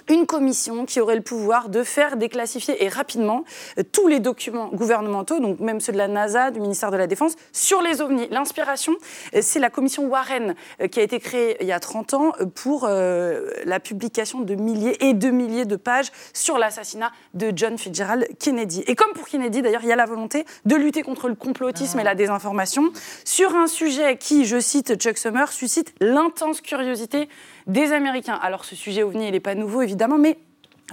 [0.09, 3.43] une commission qui aurait le pouvoir de faire déclassifier et rapidement
[3.77, 7.07] euh, tous les documents gouvernementaux, donc même ceux de la NASA, du ministère de la
[7.07, 8.27] Défense, sur les ovnis.
[8.29, 8.93] L'inspiration,
[9.35, 12.31] euh, c'est la commission Warren euh, qui a été créée il y a 30 ans
[12.55, 18.27] pour la publication de milliers et de milliers de pages sur l'assassinat de John Fitzgerald
[18.39, 18.83] Kennedy.
[18.87, 21.99] Et comme pour Kennedy, d'ailleurs, il y a la volonté de lutter contre le complotisme
[21.99, 22.91] et la désinformation
[23.25, 27.29] sur un sujet qui, je cite Chuck Summer, suscite l'intense curiosité
[27.67, 28.39] des Américains.
[28.41, 30.37] Alors ce sujet ovni, il n'est pas nouveau évidemment, mais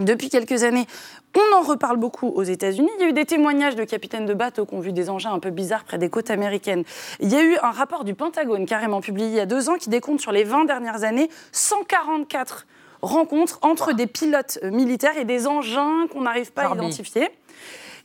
[0.01, 0.87] Depuis quelques années,
[1.35, 2.89] on en reparle beaucoup aux États-Unis.
[2.99, 5.33] Il y a eu des témoignages de capitaines de bateaux qui ont vu des engins
[5.33, 6.85] un peu bizarres près des côtes américaines.
[7.21, 9.77] Il y a eu un rapport du Pentagone carrément publié il y a deux ans
[9.77, 12.67] qui décompte sur les 20 dernières années 144
[13.03, 17.29] rencontres entre des pilotes euh, militaires et des engins qu'on n'arrive pas à identifier.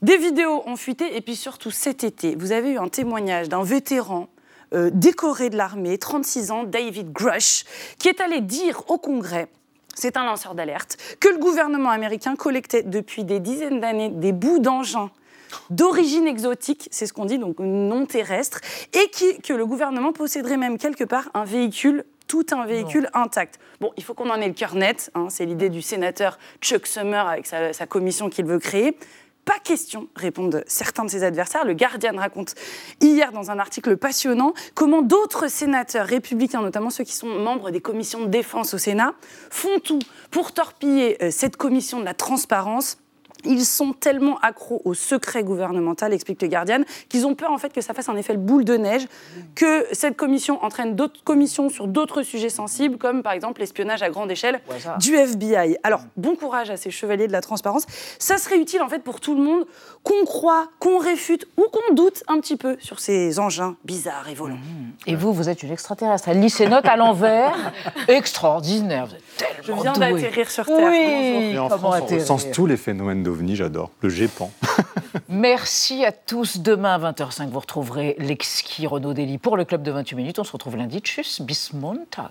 [0.02, 3.62] Des vidéos ont fuité et puis surtout cet été, vous avez eu un témoignage d'un
[3.62, 4.28] vétéran
[4.74, 7.64] euh, décoré de l'armée, 36 ans, David Grush,
[7.98, 9.48] qui est allé dire au Congrès
[9.96, 14.58] c'est un lanceur d'alerte, que le gouvernement américain collectait depuis des dizaines d'années des bouts
[14.58, 15.10] d'engins
[15.70, 18.60] d'origine exotique, c'est ce qu'on dit, donc non terrestre,
[18.92, 23.60] et qui- que le gouvernement posséderait même quelque part un véhicule tout un véhicule intact.
[23.80, 26.86] Bon, il faut qu'on en ait le cœur net, hein, c'est l'idée du sénateur Chuck
[26.88, 28.96] Summer avec sa, sa commission qu'il veut créer.
[29.44, 31.66] Pas question, répondent certains de ses adversaires.
[31.66, 32.54] Le Guardian raconte
[33.00, 37.80] hier dans un article passionnant comment d'autres sénateurs républicains, notamment ceux qui sont membres des
[37.80, 39.14] commissions de défense au Sénat,
[39.50, 39.98] font tout
[40.30, 42.98] pour torpiller euh, cette commission de la transparence.
[43.44, 47.72] Ils sont tellement accros au secret gouvernemental, explique le Guardian, qu'ils ont peur en fait
[47.72, 49.06] que ça fasse un effet boule de neige,
[49.54, 54.10] que cette commission entraîne d'autres commissions sur d'autres sujets sensibles, comme par exemple l'espionnage à
[54.10, 54.60] grande échelle
[54.98, 55.76] du FBI.
[55.82, 57.86] Alors, bon courage à ces chevaliers de la transparence.
[58.18, 59.66] Ça serait utile en fait pour tout le monde,
[60.04, 64.34] qu'on croit, qu'on réfute ou qu'on doute un petit peu sur ces engins bizarres et
[64.34, 64.58] volants.
[65.06, 66.28] Et vous, vous êtes une extraterrestre.
[66.28, 67.72] Elle lit ses notes à l'envers.
[68.08, 69.06] Extraordinaire.
[69.06, 69.22] Vous êtes
[69.62, 70.22] Je tellement viens douée.
[70.22, 70.90] d'atterrir sur Terre.
[70.90, 73.90] Oui, Et en comment France, on recense tous les phénomènes d'OVNI, j'adore.
[74.02, 74.52] Le GEPAN.
[75.28, 76.58] Merci à tous.
[76.58, 80.38] Demain à 20h05, vous retrouverez l'exquis Renaud Dely pour le club de 28 minutes.
[80.38, 81.00] On se retrouve lundi.
[81.00, 82.30] Tchuss, bis Montag.